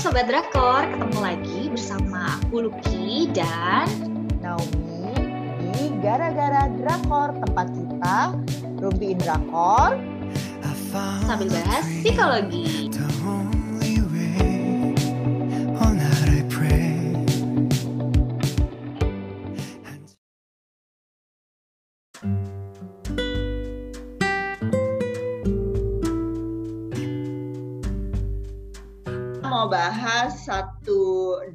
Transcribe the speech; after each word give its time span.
Sobat 0.00 0.32
Drakor, 0.32 0.88
ketemu 0.88 1.20
lagi 1.20 1.60
bersama 1.68 2.40
aku 2.40 2.72
Lucky 2.72 3.28
dan 3.36 3.84
Naomi 4.40 5.12
di 5.60 5.92
Gara-Gara 6.00 6.72
Drakor 6.72 7.36
tempat 7.36 7.68
kita 7.68 8.16
rumpiin 8.80 9.20
drakor. 9.20 10.00
Sambil 11.28 11.52
bahas 11.52 11.84
psikologi. 12.00 12.88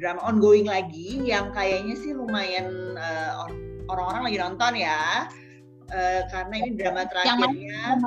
Drama 0.05 0.21
ongoing 0.21 0.69
lagi 0.69 1.17
yang 1.25 1.49
kayaknya 1.49 1.97
sih 1.97 2.13
lumayan 2.13 2.93
or- 3.41 3.57
orang-orang 3.89 4.29
lagi 4.29 4.37
nonton 4.37 4.73
ya. 4.77 5.25
Eh, 5.89 6.21
karena 6.29 6.53
ini 6.61 6.77
drama 6.77 7.09
terakhirnya. 7.09 7.97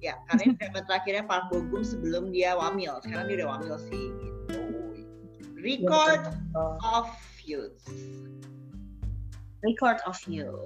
Ya 0.00 0.16
karena 0.32 0.40
ini 0.48 0.54
drama 0.56 0.80
terakhirnya 0.88 1.28
Park 1.28 1.52
Bo 1.52 1.60
Gum 1.68 1.84
sebelum 1.84 2.32
dia 2.32 2.56
wamil. 2.56 2.96
Sekarang 3.04 3.28
dia 3.28 3.44
udah 3.44 3.48
wamil 3.52 3.76
sih 3.76 4.16
gitu. 4.16 4.64
Record 5.60 6.24
of 6.80 7.12
Youth 7.44 7.84
Record 9.60 10.00
of 10.08 10.16
You. 10.24 10.64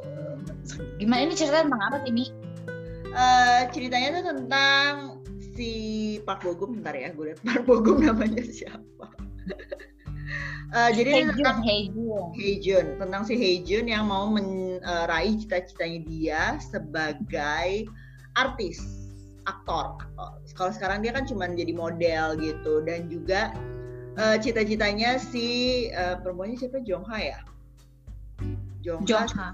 Gimana 1.03 1.27
ini 1.27 1.35
cerita 1.35 1.67
tentang 1.67 1.83
apa 1.83 1.99
sih, 2.07 2.15
Mi? 2.15 2.31
Eh, 3.11 3.61
ceritanya 3.75 4.23
tuh 4.23 4.25
tentang 4.37 5.19
si 5.53 5.71
Park 6.25 6.47
Bo 6.47 6.55
Gum 6.55 6.79
bentar 6.79 6.95
ya 6.95 7.11
gue 7.11 7.35
liat 7.35 7.41
Park 7.43 7.67
Bo 7.69 7.81
Gum 7.85 8.01
namanya 8.01 8.41
siapa 8.41 9.11
Eh, 10.73 10.91
jadi 10.97 11.11
Hey 11.13 11.21
ini 11.21 11.33
tentang 11.37 11.61
Hey 11.61 11.81
Jun. 11.93 12.25
Heijun 12.33 12.87
tentang 12.97 13.23
si 13.29 13.37
Heijun 13.37 13.93
yang 13.93 14.09
mau 14.09 14.25
meraih 14.33 15.37
cita-citanya 15.37 16.01
dia 16.09 16.43
sebagai 16.65 17.93
artis 18.41 18.81
aktor 19.45 20.01
aktor. 20.01 20.41
Kalau 20.57 20.73
sekarang 20.73 21.05
dia 21.05 21.13
kan 21.13 21.29
cuma 21.29 21.45
jadi 21.53 21.77
model 21.77 22.41
gitu. 22.41 22.81
Dan 22.89 23.13
juga 23.13 23.53
eh, 24.17 24.41
cita-citanya 24.41 25.21
si 25.21 25.89
eh, 25.93 26.17
perempuannya 26.25 26.57
siapa? 26.57 26.81
Jongha 26.81 27.19
ya? 27.21 27.39
Jongha 28.81 29.29
Jongha. 29.29 29.49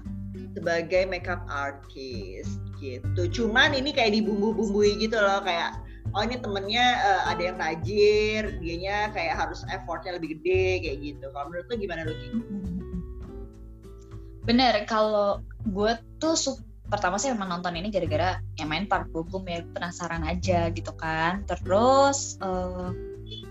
sebagai 0.55 1.03
makeup 1.03 1.43
artist 1.51 2.63
gitu. 2.79 3.27
Cuman 3.27 3.75
ini 3.75 3.91
kayak 3.91 4.15
dibumbu-bumbui 4.15 5.03
gitu 5.03 5.19
loh 5.19 5.43
kayak 5.43 5.75
oh 6.13 6.21
ini 6.25 6.37
temennya 6.41 6.85
eh, 6.99 7.21
ada 7.29 7.41
yang 7.41 7.57
tajir 7.57 8.41
dianya 8.61 9.13
kayak 9.13 9.35
harus 9.37 9.61
effortnya 9.69 10.17
lebih 10.17 10.39
gede 10.39 10.83
kayak 10.85 10.97
gitu 11.01 11.25
kalau 11.33 11.45
menurut 11.51 11.65
lu 11.69 11.75
gimana 11.77 12.01
Lucky? 12.07 12.29
Bener, 14.49 14.73
kalau 14.89 15.45
gue 15.69 15.93
tuh 16.17 16.33
pertama 16.89 17.21
sih 17.21 17.29
memang 17.29 17.59
nonton 17.59 17.77
ini 17.77 17.93
gara-gara 17.93 18.41
yang 18.57 18.69
main 18.73 18.89
Park 18.89 19.13
Bo 19.13 19.21
Gum 19.21 19.45
ya 19.45 19.61
penasaran 19.61 20.25
aja 20.25 20.73
gitu 20.73 20.89
kan. 20.97 21.45
Terus 21.45 22.41
eh, 22.41 22.89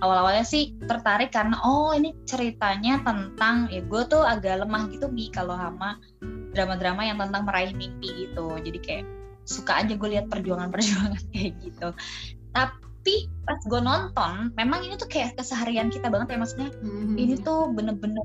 awal-awalnya 0.03 0.43
sih 0.43 0.75
tertarik 0.83 1.31
karena 1.31 1.55
oh 1.63 1.95
ini 1.95 2.15
ceritanya 2.27 2.99
tentang 3.07 3.71
ya 3.71 3.83
gue 3.87 4.03
tuh 4.11 4.27
agak 4.27 4.67
lemah 4.67 4.91
gitu 4.91 5.07
bi 5.07 5.31
kalau 5.31 5.55
sama 5.55 6.03
drama-drama 6.51 7.07
yang 7.07 7.19
tentang 7.23 7.47
meraih 7.47 7.73
mimpi 7.79 8.27
gitu. 8.27 8.59
Jadi 8.59 8.79
kayak 8.83 9.05
suka 9.47 9.87
aja 9.87 9.95
gue 9.95 10.09
lihat 10.11 10.27
perjuangan-perjuangan 10.29 11.23
kayak 11.33 11.53
gitu. 11.63 11.89
Tapi 12.53 13.15
pas 13.49 13.61
gue 13.65 13.81
nonton, 13.81 14.53
memang 14.57 14.85
ini 14.85 14.95
tuh 15.01 15.09
kayak 15.09 15.41
keseharian 15.41 15.89
kita 15.89 16.13
banget 16.13 16.37
ya 16.37 16.39
maksudnya 16.41 16.71
ini 17.17 17.41
tuh 17.41 17.73
bener-bener 17.73 18.25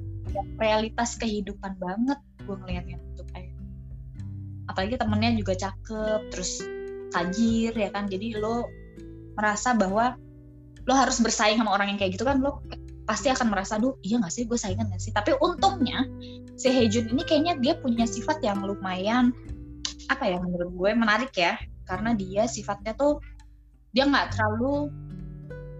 realitas 0.59 1.15
kehidupan 1.15 1.79
banget 1.79 2.19
gue 2.43 2.55
ngeliatnya. 2.55 2.97
Tuh 3.15 3.25
kayak 3.31 3.55
apalagi 4.67 4.95
temennya 4.99 5.31
juga 5.39 5.53
cakep 5.55 6.21
terus 6.33 6.63
tajir 7.13 7.71
ya 7.71 7.89
kan? 7.93 8.09
Jadi 8.09 8.35
lo 8.35 8.67
merasa 9.37 9.71
bahwa 9.77 10.17
lo 10.83 10.93
harus 10.93 11.23
bersaing 11.23 11.61
sama 11.61 11.71
orang 11.71 11.95
yang 11.95 11.99
kayak 12.01 12.19
gitu 12.19 12.27
kan? 12.27 12.43
Lo 12.43 12.59
pasti 13.03 13.27
akan 13.27 13.51
merasa 13.51 13.79
duh 13.79 13.95
iya 14.03 14.19
gak 14.19 14.33
sih? 14.33 14.43
Gue 14.47 14.59
saingan 14.59 14.91
gak 14.91 14.99
sih? 14.99 15.15
Tapi 15.15 15.35
untungnya 15.39 16.07
si 16.59 16.71
Hejun 16.71 17.11
ini 17.11 17.23
kayaknya 17.23 17.53
dia 17.59 17.73
punya 17.79 18.03
sifat 18.03 18.43
yang 18.43 18.63
lumayan 18.63 19.31
apa 20.11 20.27
ya 20.27 20.37
menurut 20.43 20.71
gue 20.75 20.91
menarik 20.91 21.31
ya. 21.35 21.55
Karena 21.83 22.15
dia 22.15 22.47
sifatnya 22.47 22.95
tuh 22.95 23.19
dia 23.93 24.09
nggak 24.09 24.33
terlalu 24.33 24.89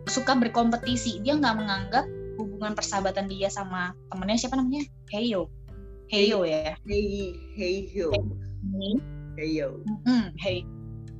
suka 0.06 0.38
berkompetisi. 0.38 1.20
Dia 1.26 1.38
nggak 1.38 1.58
menganggap 1.58 2.06
hubungan 2.38 2.78
persahabatan 2.78 3.26
dia 3.26 3.50
sama 3.50 3.98
temennya 4.14 4.38
siapa 4.38 4.56
namanya? 4.58 4.86
Heyo. 5.10 5.50
Heyo 6.14 6.46
ya? 6.46 6.78
Hey 6.86 7.34
hey 7.58 7.90
yo. 7.90 8.14
Hmm, 8.14 8.98
hey 9.34 9.50
yo. 9.58 9.82
Hey. 10.38 10.62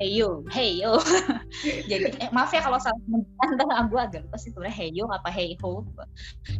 Heyo. 0.02 0.46
Heyo. 0.54 1.02
Jadi 1.90 2.18
eh, 2.18 2.30
maaf 2.30 2.54
ya 2.54 2.62
kalau 2.62 2.78
salah 2.78 2.98
menyebutkan 3.10 3.90
gue 3.90 4.02
agak 4.06 4.22
lupa 4.30 4.38
sih 4.38 4.54
sebenarnya 4.54 4.78
Heyo 4.78 5.06
apa 5.10 5.30
Heiho 5.30 5.86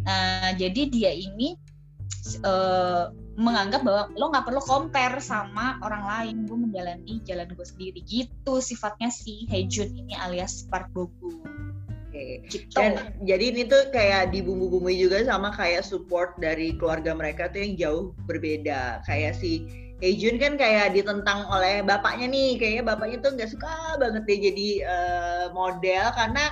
nah 0.06 0.54
jadi 0.56 0.82
dia 0.88 1.12
ini 1.12 1.58
eh, 2.46 3.06
menganggap 3.34 3.82
bahwa 3.82 4.04
lo 4.14 4.30
nggak 4.30 4.46
perlu 4.46 4.62
compare 4.62 5.18
sama 5.18 5.82
orang 5.82 6.04
lain. 6.06 6.36
Gue 6.46 6.58
menjalani 6.70 7.22
jalan 7.26 7.50
gue 7.54 7.66
sendiri. 7.66 8.00
Gitu 8.06 8.54
sifatnya 8.62 9.10
si 9.10 9.50
Hejun 9.50 9.90
ini 9.94 10.14
alias 10.18 10.70
Park 10.70 10.94
Bo 10.94 11.10
Gum 11.18 11.64
Oke. 12.14 12.46
gitu. 12.46 12.78
Dan 12.78 13.18
jadi 13.26 13.50
ini 13.50 13.66
tuh 13.66 13.90
kayak 13.90 14.30
dibumbu-bumbui 14.30 15.02
juga 15.02 15.26
sama 15.26 15.50
kayak 15.50 15.82
support 15.82 16.38
dari 16.38 16.78
keluarga 16.78 17.18
mereka 17.18 17.50
tuh 17.50 17.66
yang 17.66 17.74
jauh 17.74 18.04
berbeda. 18.30 19.02
Kayak 19.10 19.34
si 19.42 19.66
Heijun 19.98 20.38
kan 20.38 20.54
kayak 20.60 20.94
ditentang 20.94 21.48
oleh 21.48 21.82
bapaknya 21.82 22.28
nih, 22.30 22.60
kayaknya 22.62 22.84
bapaknya 22.86 23.18
tuh 23.24 23.32
nggak 23.40 23.50
suka 23.56 23.98
banget 23.98 24.24
dia 24.30 24.38
jadi 24.52 24.70
eh, 24.84 25.46
model 25.56 26.06
karena 26.12 26.44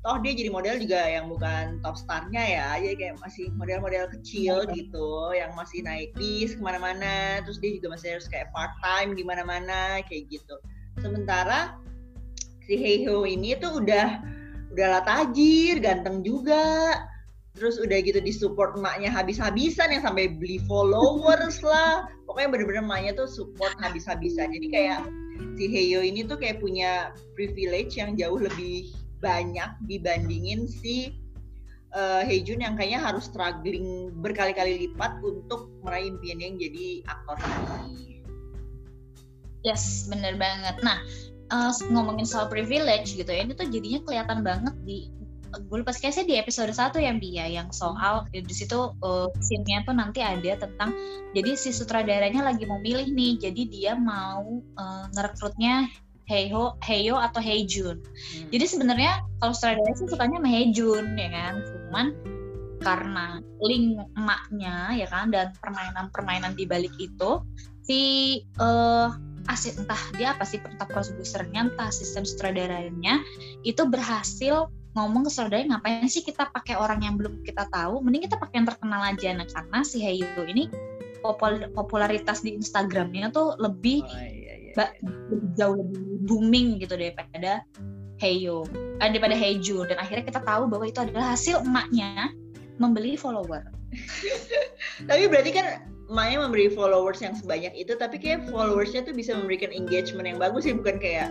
toh 0.00 0.16
dia 0.24 0.32
jadi 0.32 0.48
model 0.48 0.80
juga 0.80 1.00
yang 1.04 1.28
bukan 1.28 1.76
top 1.84 1.92
starnya 1.92 2.40
ya, 2.40 2.68
jadi 2.80 2.94
kayak 2.96 3.14
masih 3.20 3.52
model-model 3.52 4.08
kecil 4.16 4.64
gitu, 4.72 5.36
yang 5.36 5.52
masih 5.52 5.84
naik 5.84 6.16
bis 6.16 6.56
ke 6.56 6.62
mana-mana, 6.64 7.44
terus 7.44 7.60
dia 7.60 7.76
juga 7.76 7.92
masih 7.92 8.16
harus 8.16 8.26
kayak 8.32 8.48
part 8.56 8.72
time 8.80 9.12
di 9.12 9.20
mana-mana 9.20 10.00
kayak 10.08 10.24
gitu. 10.32 10.56
Sementara 11.04 11.76
si 12.64 12.80
Heiho 12.80 13.28
ini 13.28 13.58
tuh 13.60 13.84
udah 13.84 14.24
udahlah 14.72 15.02
tajir, 15.04 15.82
ganteng 15.82 16.22
juga. 16.24 17.04
Terus 17.58 17.82
udah 17.82 17.98
gitu 18.06 18.22
disupport 18.22 18.78
emaknya 18.78 19.10
habis-habisan 19.10 19.90
yang 19.90 20.06
sampai 20.06 20.38
beli 20.38 20.62
followers 20.64 21.60
lah. 21.66 22.06
Pokoknya 22.24 22.48
bener-bener 22.56 22.86
emaknya 22.86 23.12
tuh 23.18 23.26
support 23.26 23.74
habis-habisan. 23.82 24.54
Jadi 24.54 24.70
kayak 24.70 25.02
si 25.58 25.66
Heyo 25.66 26.00
ini 26.00 26.22
tuh 26.22 26.38
kayak 26.38 26.62
punya 26.62 27.10
privilege 27.34 27.98
yang 27.98 28.14
jauh 28.14 28.38
lebih 28.38 28.94
banyak 29.20 29.70
dibandingin 29.84 30.64
si 30.66 31.14
uh, 31.94 32.22
Hejun 32.24 32.64
yang 32.64 32.74
kayaknya 32.74 33.00
harus 33.00 33.28
struggling 33.28 34.10
berkali-kali 34.20 34.88
lipat 34.88 35.20
untuk 35.22 35.70
meraih 35.84 36.12
impiannya 36.16 36.46
yang 36.54 36.58
jadi 36.58 36.86
aktor. 37.06 37.36
Yes, 39.60 40.08
bener 40.08 40.40
banget. 40.40 40.80
Nah, 40.80 41.04
eh, 41.52 41.70
ngomongin 41.92 42.24
soal 42.24 42.48
privilege 42.48 43.12
gitu 43.12 43.28
ya, 43.28 43.44
ini 43.44 43.52
tuh 43.52 43.68
jadinya 43.68 44.00
kelihatan 44.08 44.40
banget 44.40 44.72
di 44.88 45.12
gue 45.50 45.82
lupa 45.82 45.90
kayaknya 45.90 46.22
di 46.30 46.34
episode 46.38 46.70
1 46.70 46.94
ya 47.02 47.12
Bi 47.18 47.34
ya 47.34 47.46
yang 47.50 47.74
soal 47.74 48.22
di 48.30 48.54
situ 48.54 48.94
uh, 49.02 49.26
scene-nya 49.42 49.82
tuh 49.82 49.98
nanti 49.98 50.22
ada 50.22 50.62
tentang 50.62 50.94
jadi 51.34 51.58
si 51.58 51.74
sutradaranya 51.74 52.46
lagi 52.46 52.70
mau 52.70 52.78
milih 52.78 53.10
nih 53.10 53.34
jadi 53.42 53.62
dia 53.66 53.92
mau 53.98 54.62
eh, 54.62 55.04
ngerekrutnya 55.10 55.90
Heiho, 56.30 56.78
Heyo 56.86 57.18
atau 57.18 57.42
Heijun. 57.42 57.98
Hmm. 57.98 58.48
Jadi 58.54 58.64
sebenarnya 58.70 59.26
kalau 59.42 59.50
sutradara 59.50 59.92
sih 59.98 60.06
sukanya 60.06 60.38
sama 60.38 60.50
Heijun 60.54 61.04
ya 61.18 61.28
kan, 61.34 61.54
cuman 61.66 62.06
karena 62.80 63.26
link 63.60 63.98
emaknya 64.14 64.94
ya 64.94 65.06
kan? 65.10 65.34
Dan 65.34 65.50
permainan-permainan 65.58 66.54
di 66.54 66.64
balik 66.70 66.94
itu 67.02 67.42
si 67.82 68.00
eh 68.62 69.08
asis 69.50 69.82
entah 69.82 69.98
dia 70.14 70.36
apa 70.36 70.46
sih 70.46 70.62
entah 70.62 70.86
produsernya 70.86 71.72
entah 71.72 71.90
sistem 71.90 72.22
sutradaranya 72.22 73.18
itu 73.66 73.82
berhasil 73.88 74.70
ngomong 74.94 75.26
ke 75.26 75.30
saudaranya 75.32 75.78
ngapain 75.78 76.06
sih 76.06 76.22
kita 76.22 76.50
pakai 76.50 76.78
orang 76.78 77.02
yang 77.02 77.14
belum 77.18 77.42
kita 77.42 77.66
tahu? 77.70 77.98
Mending 78.02 78.30
kita 78.30 78.38
pakai 78.38 78.62
yang 78.62 78.68
terkenal 78.70 79.02
aja. 79.02 79.28
Nah 79.34 79.46
karena 79.50 79.78
si 79.82 79.98
Heyo 80.02 80.46
ini 80.46 80.70
popul- 81.22 81.70
popularitas 81.72 82.42
di 82.42 82.56
Instagramnya 82.56 83.30
tuh 83.30 83.54
lebih 83.60 84.02
Oh, 84.02 84.10
iya, 84.18 84.39
iya, 84.70 84.76
ba- 84.78 84.94
jauh 85.58 85.76
lebih 85.76 86.00
booming 86.26 86.68
gitu 86.78 86.94
daripada 86.94 87.66
Heyo. 88.20 88.68
Eh, 89.00 89.08
daripada 89.08 89.32
Heiju 89.32 89.88
dan 89.88 89.96
akhirnya 89.96 90.28
kita 90.28 90.40
tahu 90.44 90.68
bahwa 90.68 90.84
itu 90.86 91.00
adalah 91.00 91.34
hasil 91.34 91.64
emaknya 91.64 92.30
membeli 92.78 93.16
follower. 93.16 93.64
Tapi 95.10 95.22
berarti 95.26 95.50
kan 95.50 95.66
Maya 96.10 96.42
memberi 96.42 96.66
followers 96.74 97.22
yang 97.22 97.38
sebanyak 97.38 97.70
itu, 97.78 97.94
tapi 97.94 98.18
kayak 98.18 98.50
followersnya 98.50 99.06
tuh 99.06 99.14
bisa 99.14 99.30
memberikan 99.30 99.70
engagement 99.70 100.26
yang 100.26 100.42
bagus 100.42 100.66
sih, 100.66 100.74
bukan 100.74 100.98
kayak 100.98 101.30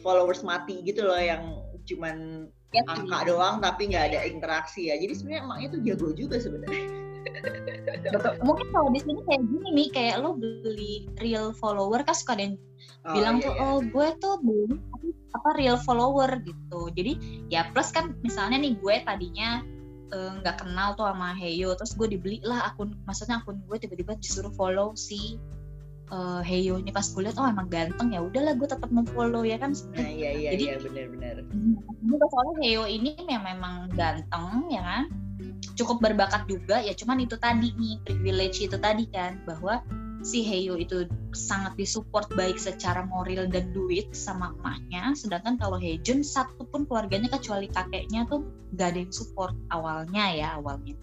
followers 0.00 0.40
mati 0.40 0.80
gitu 0.80 1.04
loh 1.04 1.20
yang 1.20 1.60
cuman 1.84 2.48
Ya, 2.74 2.82
angka 2.90 3.30
doang 3.30 3.62
tapi 3.62 3.86
nggak 3.86 4.04
ada 4.10 4.20
interaksi 4.26 4.90
ya. 4.90 4.98
Jadi 4.98 5.14
sebenarnya 5.14 5.42
emaknya 5.46 5.68
tuh 5.70 5.80
jago 5.86 6.08
juga 6.10 6.36
sebenarnya 6.42 6.82
Betul. 8.12 8.32
Mungkin 8.44 8.66
kalau 8.68 8.88
di 8.92 9.00
sini 9.00 9.20
kayak 9.24 9.42
gini 9.48 9.68
nih, 9.72 9.88
kayak 9.92 10.16
lo 10.20 10.36
beli 10.36 11.08
real 11.20 11.56
follower 11.56 12.04
kan 12.04 12.12
suka 12.12 12.36
ada 12.36 12.44
yang 12.52 12.56
Oh, 13.04 13.12
bilang 13.12 13.36
iya, 13.40 13.44
tuh, 13.44 13.52
iya. 13.52 13.64
oh 13.64 13.78
gue 13.84 14.06
tuh 14.16 14.34
tapi 14.40 15.08
apa 15.36 15.48
real 15.56 15.76
follower 15.80 16.30
gitu. 16.40 16.80
Jadi 16.92 17.12
ya 17.48 17.68
plus 17.72 17.92
kan 17.92 18.16
misalnya 18.20 18.56
nih 18.56 18.76
gue 18.80 18.94
tadinya 19.04 19.60
eh, 20.08 20.30
nggak 20.40 20.64
kenal 20.64 20.96
tuh 20.96 21.08
sama 21.08 21.36
Heyo, 21.36 21.76
terus 21.76 21.92
gue 21.96 22.08
dibeli 22.08 22.40
lah 22.44 22.72
akun, 22.72 22.96
maksudnya 23.04 23.40
akun 23.40 23.60
gue 23.64 23.76
tiba-tiba 23.76 24.16
disuruh 24.20 24.52
follow 24.56 24.92
si 24.96 25.36
eh, 26.12 26.40
Heyo 26.44 26.80
ini 26.80 26.92
pas 26.92 27.04
gue 27.04 27.24
liat 27.24 27.36
oh 27.36 27.44
emang 27.44 27.68
ganteng 27.68 28.12
ya 28.12 28.20
udahlah 28.24 28.52
gue 28.56 28.68
tetap 28.68 28.88
mau 28.92 29.04
follow 29.12 29.44
ya 29.44 29.56
kan. 29.56 29.72
nah 29.96 30.04
iya 30.08 30.30
iya 30.32 30.50
Jadi- 30.56 30.66
iya 30.72 30.76
benar-benar 30.80 31.34
Ini 32.04 32.14
soalnya 32.20 32.54
Heo 32.60 32.84
ini 32.84 33.12
memang 33.24 33.88
ganteng 33.96 34.68
ya 34.68 34.80
kan 34.84 35.04
cukup 35.72 36.04
berbakat 36.04 36.44
juga 36.46 36.80
ya 36.84 36.92
cuman 36.92 37.24
itu 37.24 37.36
tadi 37.40 37.72
nih 37.74 37.96
privilege 38.04 38.60
itu 38.60 38.76
tadi 38.76 39.08
kan 39.08 39.40
bahwa 39.48 39.80
si 40.24 40.40
Heo 40.40 40.80
itu 40.80 41.04
sangat 41.36 41.76
disupport 41.76 42.24
baik 42.32 42.56
secara 42.56 43.04
moral 43.04 43.44
dan 43.48 43.72
duit 43.76 44.08
sama 44.16 44.56
emaknya 44.60 45.12
sedangkan 45.12 45.60
kalau 45.60 45.76
Hejun 45.76 46.24
satu 46.24 46.64
pun 46.68 46.88
keluarganya 46.88 47.28
kecuali 47.28 47.68
kakeknya 47.68 48.24
tuh 48.28 48.44
gak 48.80 48.96
ada 48.96 48.98
yang 49.04 49.12
support 49.12 49.52
awalnya 49.68 50.24
ya 50.32 50.48
awalnya 50.56 50.96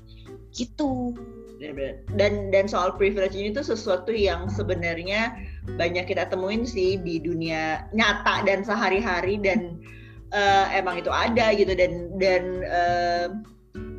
gitu 0.51 1.13
Bener-bener. 1.61 2.01
Dan 2.17 2.49
dan 2.49 2.65
soal 2.65 2.97
privilege 2.97 3.37
ini 3.37 3.53
tuh 3.53 3.61
sesuatu 3.61 4.09
yang 4.09 4.49
sebenarnya 4.49 5.37
banyak 5.77 6.09
kita 6.09 6.25
temuin 6.25 6.65
sih 6.65 6.97
di 6.97 7.21
dunia 7.21 7.85
nyata 7.93 8.41
dan 8.49 8.65
sehari-hari 8.65 9.37
dan 9.37 9.77
eh, 10.33 10.65
emang 10.73 10.97
itu 10.97 11.13
ada 11.13 11.53
gitu 11.53 11.77
dan 11.77 12.17
dan 12.17 12.43
eh, 12.65 13.27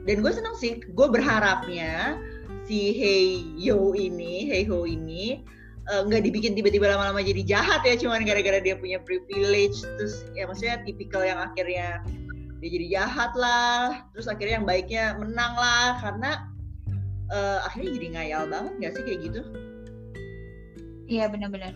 dan 0.03 0.17
gue 0.23 0.33
seneng 0.33 0.55
sih. 0.59 0.83
Gue 0.95 1.07
berharapnya 1.11 2.19
si 2.67 2.95
Hey 2.95 3.47
Yo 3.59 3.95
ini, 3.95 4.51
Hey 4.51 4.67
Ho 4.67 4.83
ini 4.87 5.43
eh, 5.91 6.03
nggak 6.07 6.23
dibikin 6.27 6.55
tiba-tiba 6.55 6.91
lama-lama 6.91 7.23
jadi 7.23 7.43
jahat 7.43 7.83
ya 7.83 7.99
cuman 7.99 8.23
gara-gara 8.23 8.59
dia 8.63 8.79
punya 8.79 9.03
privilege 9.03 9.83
terus 9.99 10.27
ya 10.35 10.47
maksudnya 10.47 10.83
tipikal 10.87 11.23
yang 11.27 11.39
akhirnya 11.43 12.03
dia 12.63 12.71
jadi 12.71 12.87
jahat 12.99 13.35
lah 13.35 14.07
terus 14.15 14.31
akhirnya 14.31 14.63
yang 14.63 14.67
baiknya 14.67 15.05
menang 15.19 15.55
lah 15.59 15.99
karena 15.99 16.31
eh, 17.35 17.59
akhirnya 17.67 17.91
jadi 17.99 18.09
ngayal 18.19 18.43
banget 18.51 18.73
gak 18.79 18.93
sih 18.99 19.03
kayak 19.07 19.21
gitu? 19.31 19.41
Iya 21.11 21.29
benar-benar. 21.29 21.75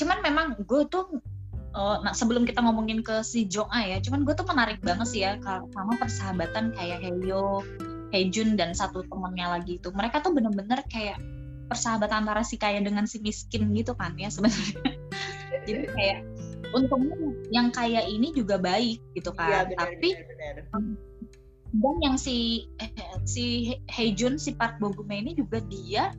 Cuman 0.00 0.18
memang 0.24 0.46
gue 0.64 0.82
tuh 0.88 1.20
oh, 1.78 1.96
nah 2.02 2.10
sebelum 2.10 2.42
kita 2.42 2.58
ngomongin 2.60 3.00
ke 3.06 3.22
si 3.22 3.46
Jong 3.46 3.70
A 3.70 3.86
ya, 3.86 3.98
cuman 4.02 4.26
gue 4.26 4.34
tuh 4.34 4.44
menarik 4.44 4.82
banget 4.82 5.06
sih 5.06 5.22
ya 5.22 5.38
kalau 5.38 5.70
sama 5.70 5.94
persahabatan 5.96 6.74
kayak 6.74 6.98
Heyo, 7.00 7.62
Hejun 8.10 8.58
dan 8.58 8.74
satu 8.74 9.06
temennya 9.06 9.56
lagi 9.56 9.78
itu. 9.78 9.88
Mereka 9.94 10.20
tuh 10.20 10.34
bener-bener 10.34 10.82
kayak 10.90 11.22
persahabatan 11.70 12.26
antara 12.26 12.42
si 12.42 12.58
kaya 12.58 12.82
dengan 12.82 13.06
si 13.06 13.22
miskin 13.22 13.70
gitu 13.76 13.94
kan 13.94 14.18
ya 14.18 14.32
sebenarnya. 14.32 14.80
Jadi 15.68 15.84
kayak 15.94 16.18
untungnya 16.72 17.16
yang 17.52 17.68
kaya 17.70 18.02
ini 18.04 18.32
juga 18.32 18.56
baik 18.56 18.98
gitu 19.14 19.30
kan. 19.36 19.68
Iya, 19.68 19.76
benar, 19.76 19.78
Tapi 19.78 20.08
benar, 20.16 20.54
benar. 20.66 20.82
dan 21.68 21.96
yang 22.00 22.16
si 22.16 22.66
eh, 22.80 22.90
si 23.32 23.76
Hejun 23.92 24.40
si 24.40 24.56
Park 24.56 24.80
Bogume 24.80 25.20
ini 25.20 25.32
juga 25.36 25.60
dia 25.68 26.16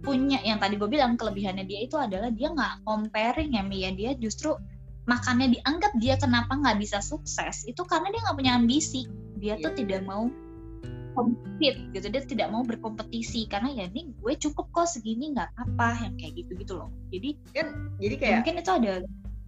punya 0.00 0.40
yang 0.40 0.56
tadi 0.56 0.80
gue 0.80 0.88
bilang 0.88 1.20
kelebihannya 1.20 1.68
dia 1.68 1.84
itu 1.84 1.96
adalah 2.00 2.32
dia 2.32 2.48
nggak 2.48 2.88
comparing 2.88 3.52
ya 3.52 3.60
Mia 3.60 3.92
dia 3.92 4.16
justru 4.16 4.56
makannya 5.08 5.56
dianggap 5.56 5.92
dia 6.00 6.16
kenapa 6.20 6.52
nggak 6.56 6.80
bisa 6.80 7.00
sukses 7.00 7.64
itu 7.64 7.80
karena 7.88 8.12
dia 8.12 8.20
nggak 8.24 8.36
punya 8.36 8.52
ambisi 8.56 9.08
dia 9.40 9.56
tuh 9.60 9.72
Iya. 9.72 9.78
tidak 9.86 10.00
mau 10.04 10.28
compete 11.16 11.80
gitu 11.90 12.06
dia 12.06 12.22
tidak 12.22 12.48
mau 12.54 12.62
berkompetisi 12.62 13.50
karena 13.50 13.72
ya 13.74 13.84
ini 13.90 14.14
gue 14.14 14.34
cukup 14.38 14.70
kok 14.70 14.86
segini 14.86 15.34
nggak 15.34 15.50
apa 15.58 15.88
yang 16.06 16.14
kayak 16.20 16.32
gitu 16.44 16.52
gitu 16.54 16.72
loh 16.78 16.88
jadi 17.10 17.34
Kan 17.56 17.66
jadi 17.98 18.14
kayak 18.20 18.36
mungkin 18.44 18.56
itu 18.62 18.70
ada 18.70 18.92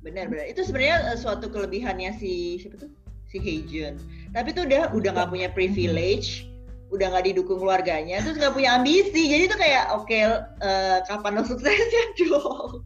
benar-benar 0.02 0.46
itu 0.50 0.60
sebenarnya 0.66 1.14
eh, 1.14 1.18
suatu 1.18 1.46
kelebihannya 1.46 2.10
si 2.18 2.58
siapa 2.58 2.74
tuh 2.74 2.90
si 3.32 3.40
Heijun. 3.40 3.96
Tapi 4.36 4.52
tuh 4.52 4.68
udah 4.68 4.92
udah 4.92 5.10
nggak 5.16 5.30
punya 5.32 5.48
privilege, 5.48 6.44
udah 6.92 7.08
nggak 7.16 7.32
didukung 7.32 7.56
keluarganya, 7.56 8.20
terus 8.20 8.36
nggak 8.36 8.52
punya 8.52 8.76
ambisi. 8.76 9.32
Jadi 9.32 9.48
tuh 9.48 9.58
kayak 9.58 9.84
oke 9.96 10.12
eh, 10.60 10.98
kapan 11.08 11.40
lo 11.40 11.42
suksesnya 11.48 12.04
dong? 12.28 12.84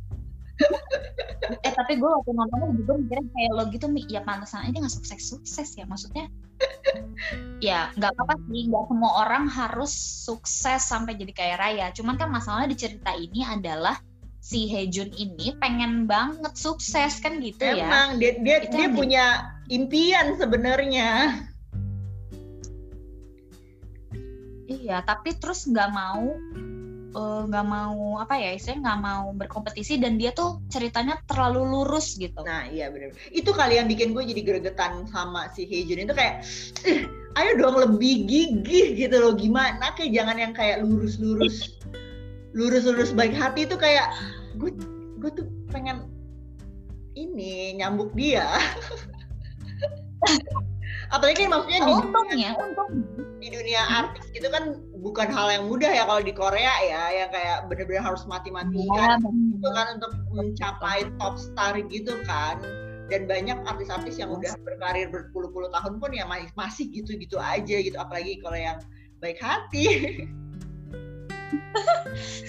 Eh 1.63 1.73
tapi 1.77 2.01
gue 2.01 2.11
waktu 2.11 2.33
nonton 2.33 2.75
juga 2.81 2.93
mikirnya 2.99 3.29
kayak 3.31 3.51
lo 3.55 3.63
gitu 3.71 3.87
ya 4.09 4.21
pantesan 4.25 4.67
aja 4.67 4.77
nggak 4.83 4.95
sukses 4.95 5.21
sukses 5.21 5.69
ya 5.77 5.85
maksudnya. 5.87 6.27
Ya 7.61 7.93
nggak 7.97 8.13
apa-apa 8.17 8.35
sih. 8.49 8.69
Nggak 8.73 8.85
semua 8.89 9.13
orang 9.27 9.45
harus 9.51 9.93
sukses 10.25 10.81
sampai 10.81 11.15
jadi 11.19 11.33
kaya 11.33 11.55
raya. 11.61 11.87
Cuman 11.93 12.17
kan 12.17 12.33
masalahnya 12.33 12.73
di 12.73 12.79
cerita 12.79 13.13
ini 13.15 13.45
adalah 13.45 14.01
si 14.41 14.71
Hejun 14.71 15.11
ini 15.19 15.53
pengen 15.59 16.07
banget 16.07 16.55
sukses 16.57 17.21
kan 17.21 17.43
gitu 17.43 17.63
ya. 17.63 17.87
Emang 17.87 18.17
dia 18.23 18.39
dia 18.41 18.65
Itu 18.65 18.73
dia 18.73 18.83
yang 18.89 18.95
punya 18.95 19.27
impian 19.69 20.27
sebenarnya. 20.39 21.11
iya 24.67 24.99
tapi 25.07 25.35
terus 25.39 25.67
nggak 25.67 25.91
mau 25.95 26.27
eh, 27.17 27.41
nggak 27.49 27.67
mau 27.67 28.21
apa 28.21 28.37
ya 28.37 28.53
istilahnya 28.53 28.83
nggak 28.85 29.01
mau 29.01 29.27
berkompetisi 29.33 29.97
dan 29.97 30.21
dia 30.21 30.37
tuh 30.37 30.61
ceritanya 30.69 31.17
terlalu 31.25 31.65
lurus 31.65 32.21
gitu 32.21 32.45
Nah 32.45 32.69
iya 32.69 32.93
benar. 32.93 33.17
Itu 33.33 33.57
kali 33.57 33.81
yang 33.81 33.89
bikin 33.89 34.13
gue 34.13 34.23
jadi 34.23 34.43
gregetan 34.45 35.09
sama 35.09 35.49
si 35.57 35.65
Heijun 35.65 36.05
itu 36.05 36.15
kayak, 36.15 36.45
"Ih, 36.85 37.09
ayo 37.37 37.51
dong 37.59 37.77
lebih 37.77 38.29
gigih 38.29 38.95
gitu 38.95 39.17
loh. 39.19 39.33
Gimana 39.35 39.97
kayak 39.97 40.13
jangan 40.13 40.37
yang 40.37 40.53
kayak 40.55 40.85
lurus-lurus, 40.85 41.81
lurus-lurus 42.53 43.11
baik 43.13 43.35
hati 43.35 43.65
itu 43.65 43.77
kayak 43.77 44.13
gue 44.61 44.73
gue 45.21 45.31
tuh 45.33 45.47
pengen 45.73 46.05
ini 47.17 47.81
nyambuk 47.81 48.13
dia. 48.13 48.47
Apalagi 51.15 51.47
maksudnya 51.47 51.81
di 51.87 51.93
dunia, 51.93 52.03
untungnya 52.03 52.51
untung 52.59 52.91
di 53.39 53.49
dunia 53.53 53.83
artis 53.87 54.27
itu 54.35 54.49
kan 54.51 54.81
bukan 54.99 55.29
hal 55.31 55.47
yang 55.55 55.65
mudah 55.71 55.93
ya 55.93 56.03
kalau 56.03 56.23
di 56.25 56.35
Korea 56.35 56.73
ya 56.83 57.03
yang 57.23 57.31
kayak 57.31 57.71
bener-bener 57.71 58.03
harus 58.03 58.27
mati-matian. 58.27 59.23
Itu 59.55 59.69
kan 59.71 59.87
untuk 60.01 60.13
mencapai 60.35 61.07
top 61.23 61.39
star 61.39 61.79
gitu 61.79 62.19
kan. 62.27 62.59
Dan 63.07 63.31
banyak 63.31 63.63
artis-artis 63.71 64.19
yang 64.19 64.35
udah 64.35 64.59
berkarir 64.67 65.07
berpuluh-puluh 65.15 65.71
tahun 65.71 66.03
pun 66.03 66.11
ya 66.11 66.27
masih 66.27 66.51
masih 66.59 66.85
gitu-gitu 66.91 67.39
aja 67.39 67.77
gitu. 67.79 67.95
Apalagi 67.95 68.43
kalau 68.43 68.59
yang 68.59 68.83
baik 69.23 69.39
hati. 69.39 69.87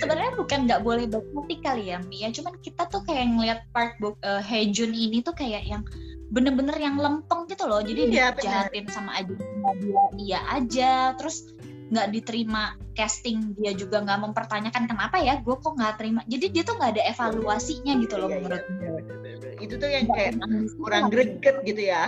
Sebenarnya 0.02 0.34
bukan 0.34 0.66
nggak 0.66 0.82
boleh 0.82 1.06
berhati 1.06 1.62
kali 1.62 1.94
ya 1.94 2.02
Mia 2.10 2.34
cuman 2.34 2.58
kita 2.66 2.90
tuh 2.90 3.06
kayak 3.06 3.30
ngeliat 3.30 3.60
Park 3.70 4.00
Bo 4.02 4.18
uh, 4.26 4.42
Hejun 4.42 4.96
ini 4.96 5.22
tuh 5.22 5.36
kayak 5.38 5.68
yang 5.68 5.84
bener-bener 6.28 6.76
yang 6.76 7.00
lempeng 7.00 7.48
gitu 7.48 7.64
loh. 7.68 7.80
Jadi 7.80 8.12
Iya, 8.12 8.36
bener. 8.36 8.68
dijahatin 8.72 8.86
sama 8.92 9.12
aja 9.20 9.32
dia 9.80 10.02
iya 10.20 10.40
aja. 10.52 10.92
Terus 11.16 11.56
nggak 11.88 12.08
diterima 12.12 12.76
casting 13.00 13.56
dia 13.56 13.72
juga 13.72 14.04
nggak 14.04 14.20
mempertanyakan 14.28 14.92
kenapa 14.92 15.24
ya 15.24 15.40
gue 15.40 15.56
kok 15.56 15.74
nggak 15.80 15.96
terima. 15.96 16.20
Jadi 16.28 16.46
dia 16.52 16.64
tuh 16.68 16.76
nggak 16.76 16.92
ada 17.00 17.04
evaluasinya 17.08 17.94
gitu 18.04 18.16
loh 18.20 18.28
Iya, 18.28 18.36
iya, 18.36 18.44
menurut 18.44 18.66
bener, 18.68 18.92
bener, 19.08 19.36
bener. 19.40 19.64
itu 19.64 19.74
tuh 19.80 19.90
yang 19.90 20.06
kayak 20.12 20.32
kurang 20.76 21.06
greget 21.08 21.58
gitu 21.64 21.82
ya. 21.88 22.04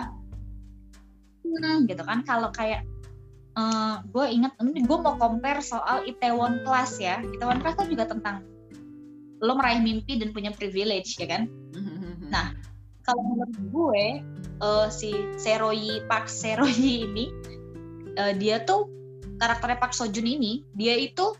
Hmm, 1.48 1.88
gitu 1.88 2.04
kan. 2.04 2.20
Kalau 2.28 2.52
kayak 2.52 2.84
gue 4.08 4.26
inget 4.32 4.56
ini 4.64 4.88
gue 4.88 4.98
mau 5.04 5.20
compare 5.20 5.60
soal 5.60 6.04
Itaewon 6.08 6.64
Class 6.64 7.00
ya. 7.00 7.20
Itaewon 7.24 7.60
Class 7.60 7.76
kan 7.80 7.88
juga 7.92 8.08
tentang 8.08 8.44
lo 9.40 9.56
meraih 9.56 9.80
mimpi 9.80 10.20
dan 10.20 10.36
punya 10.36 10.52
privilege 10.52 11.16
ya 11.16 11.28
kan? 11.28 11.48
Nah, 12.30 12.54
kalau 13.10 13.26
menurut 13.26 13.58
gue 13.74 14.06
eh, 14.62 14.88
si 14.94 15.10
Seroyi 15.42 16.06
Park 16.06 16.30
Seroyi 16.30 17.10
ini 17.10 17.26
eh, 18.14 18.38
dia 18.38 18.62
tuh 18.62 18.86
karakternya 19.42 19.82
Park 19.82 19.98
Sojun 19.98 20.30
ini 20.30 20.62
dia 20.78 20.94
itu 20.94 21.34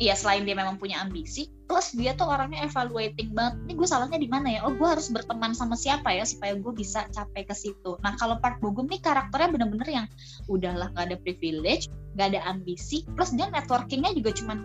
ya 0.00 0.16
selain 0.16 0.48
dia 0.48 0.56
memang 0.56 0.80
punya 0.80 1.04
ambisi 1.04 1.52
plus 1.68 1.92
dia 1.92 2.16
tuh 2.16 2.28
orangnya 2.28 2.60
evaluating 2.64 3.32
banget. 3.32 3.56
Ini 3.68 3.72
gue 3.76 3.88
salahnya 3.88 4.20
di 4.20 4.28
mana 4.28 4.48
ya? 4.52 4.60
Oh 4.68 4.72
gue 4.72 4.84
harus 4.84 5.08
berteman 5.08 5.56
sama 5.56 5.76
siapa 5.76 6.12
ya 6.12 6.24
supaya 6.24 6.56
gue 6.56 6.72
bisa 6.72 7.08
capai 7.12 7.44
ke 7.44 7.56
situ. 7.56 7.96
Nah 8.00 8.16
kalau 8.16 8.40
Park 8.40 8.60
Bogum 8.64 8.88
nih 8.88 9.00
karakternya 9.00 9.48
bener-bener 9.52 9.88
yang 9.88 10.06
udahlah 10.48 10.92
gak 10.96 11.12
ada 11.12 11.16
privilege 11.20 11.88
gak 12.14 12.32
ada 12.32 12.46
ambisi 12.46 13.02
plus 13.16 13.32
dia 13.34 13.48
networkingnya 13.52 14.12
juga 14.16 14.32
cuman 14.36 14.58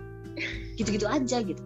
gitu-gitu 0.80 1.08
aja 1.08 1.44
gitu. 1.44 1.60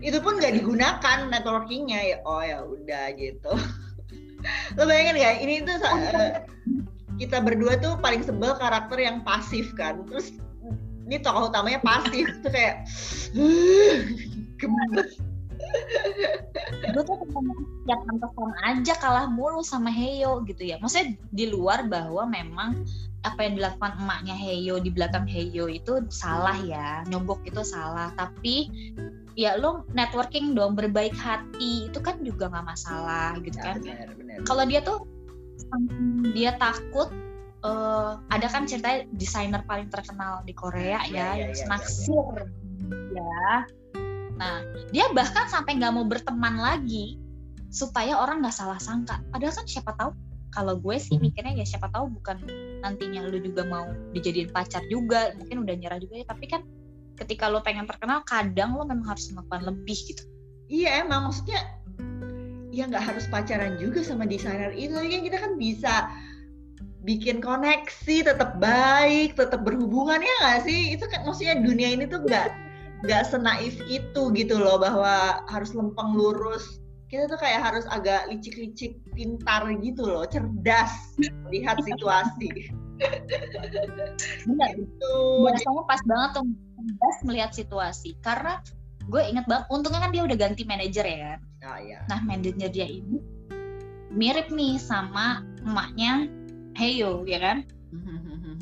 Itu 0.00 0.20
pun 0.22 0.40
nggak 0.40 0.54
digunakan 0.56 1.18
networkingnya 1.28 2.00
ya. 2.04 2.16
Oh 2.24 2.40
ya 2.40 2.64
udah 2.64 3.12
gitu 3.18 3.52
lo 4.76 4.82
bayangin 4.84 5.16
nggak? 5.18 5.34
Ini 5.40 5.54
tuh 5.64 5.76
eh, 5.84 6.32
kita 7.18 7.40
berdua 7.40 7.78
tuh 7.78 7.94
paling 8.00 8.22
sebel 8.26 8.54
karakter 8.58 8.98
yang 8.98 9.22
pasif 9.22 9.70
kan. 9.78 10.02
Terus 10.08 10.34
ini 11.06 11.20
tokoh 11.20 11.52
utamanya 11.52 11.80
pasif. 11.84 12.26
Tuh 12.42 12.50
kayak 12.50 12.88
gemes. 14.60 15.10
Gue 16.94 17.02
tuh 17.02 17.16
ya 17.84 17.96
pantesan 18.00 18.52
aja 18.64 18.94
kalah 19.00 19.26
mulu 19.28 19.60
sama 19.60 19.90
Heyo 19.92 20.44
gitu 20.48 20.64
ya. 20.64 20.80
Maksudnya 20.80 21.16
di 21.32 21.50
luar 21.50 21.86
bahwa 21.88 22.24
memang 22.28 22.84
apa 23.24 23.40
yang 23.40 23.56
dilakukan 23.56 23.96
emaknya 24.04 24.36
Heyo 24.36 24.78
di 24.80 24.92
belakang 24.92 25.24
Heyo 25.24 25.68
itu 25.68 26.04
salah 26.12 26.56
ya. 26.62 27.02
Nyogok 27.08 27.42
itu 27.48 27.62
salah. 27.64 28.12
Tapi 28.14 28.68
ya 29.34 29.58
lo 29.58 29.82
networking 29.90 30.54
dong 30.54 30.78
berbaik 30.78 31.14
hati 31.14 31.90
itu 31.90 31.98
kan 31.98 32.22
juga 32.22 32.50
nggak 32.50 32.66
masalah 32.66 33.38
gitu 33.42 33.58
Ya, 33.58 33.74
kan 33.74 33.76
kalau 34.46 34.64
dia 34.66 34.80
tuh 34.82 35.06
dia 36.34 36.54
takut 36.58 37.10
eh, 37.66 38.12
ada 38.30 38.46
kan 38.46 38.66
cerita 38.66 39.02
desainer 39.14 39.62
paling 39.66 39.90
terkenal 39.90 40.42
di 40.46 40.54
Korea 40.54 41.02
Iya, 41.06 41.10
ya 41.10 41.28
iya, 41.34 41.44
yang 41.46 41.52
iya, 41.54 41.66
naksir 41.66 42.36
ya 43.14 43.46
nah 44.34 44.66
dia 44.90 45.06
bahkan 45.14 45.46
sampai 45.46 45.78
nggak 45.78 45.94
mau 45.94 46.06
berteman 46.06 46.58
lagi 46.58 47.18
supaya 47.74 48.22
orang 48.22 48.38
nggak 48.38 48.54
salah 48.54 48.78
sangka. 48.78 49.18
Padahal 49.34 49.50
kan 49.50 49.66
siapa 49.66 49.98
tahu 49.98 50.14
kalau 50.54 50.78
gue 50.78 50.94
sih 51.02 51.18
mikirnya 51.18 51.58
ya 51.58 51.66
siapa 51.66 51.90
tahu 51.90 52.06
bukan 52.14 52.38
nantinya 52.78 53.26
lu 53.26 53.42
juga 53.42 53.66
mau 53.66 53.90
dijadiin 54.14 54.54
pacar 54.54 54.86
juga 54.86 55.34
mungkin 55.34 55.66
udah 55.66 55.74
nyerah 55.74 55.98
juga 55.98 56.22
ya 56.22 56.26
tapi 56.30 56.46
kan 56.46 56.62
ketika 57.14 57.46
lo 57.46 57.62
pengen 57.62 57.86
terkenal 57.86 58.26
kadang 58.26 58.74
lo 58.74 58.82
memang 58.86 59.14
harus 59.14 59.30
melakukan 59.30 59.70
lebih 59.70 59.98
gitu. 60.10 60.22
Iya 60.70 61.06
emang. 61.06 61.30
Maksudnya 61.30 61.60
ya 62.74 62.90
nggak 62.90 63.14
harus 63.14 63.24
pacaran 63.30 63.78
juga 63.78 64.02
sama 64.02 64.26
desainer 64.26 64.74
itu. 64.74 64.94
Kan 64.94 65.22
kita 65.22 65.38
kan 65.38 65.52
bisa 65.54 65.94
bikin 67.04 67.44
koneksi 67.44 68.16
tetap 68.24 68.56
baik 68.58 69.36
tetap 69.36 69.60
berhubungan 69.62 70.18
ya 70.24 70.34
nggak 70.42 70.60
sih? 70.66 70.96
Itu 70.96 71.06
kan 71.06 71.22
maksudnya 71.22 71.60
dunia 71.60 71.94
ini 71.94 72.08
tuh 72.08 72.24
nggak 72.24 72.48
nggak 73.04 73.22
senaif 73.28 73.76
itu 73.86 74.32
gitu 74.32 74.56
loh 74.56 74.80
bahwa 74.80 75.44
harus 75.52 75.76
lempeng 75.76 76.16
lurus. 76.16 76.80
Kita 77.12 77.30
tuh 77.30 77.38
kayak 77.38 77.62
harus 77.62 77.84
agak 77.92 78.26
licik-licik 78.26 78.98
pintar 79.14 79.62
gitu 79.84 80.02
loh 80.02 80.26
cerdas 80.26 81.14
melihat 81.46 81.78
situasi. 81.84 82.74
Benar 84.48 84.70
gitu 84.78 85.14
bahasanya 85.44 85.82
pas 85.86 86.00
banget 86.06 86.30
tuh 86.40 86.44
pas 86.98 87.16
melihat 87.24 87.50
situasi. 87.52 88.16
Karena 88.20 88.60
gue 89.04 89.22
inget 89.24 89.44
banget 89.44 89.68
untungnya 89.68 90.00
kan 90.04 90.12
dia 90.12 90.22
udah 90.24 90.36
ganti 90.36 90.62
manajer 90.64 91.04
ya 91.04 91.18
kan? 91.18 91.40
Nah 91.64 91.78
ya. 91.80 91.98
Nah 92.08 92.20
manajer 92.24 92.70
dia 92.70 92.86
ini 92.88 93.20
mirip 94.14 94.52
nih 94.54 94.78
sama 94.78 95.42
emaknya 95.66 96.30
Heyo 96.74 97.26
ya 97.26 97.38
kan? 97.38 97.58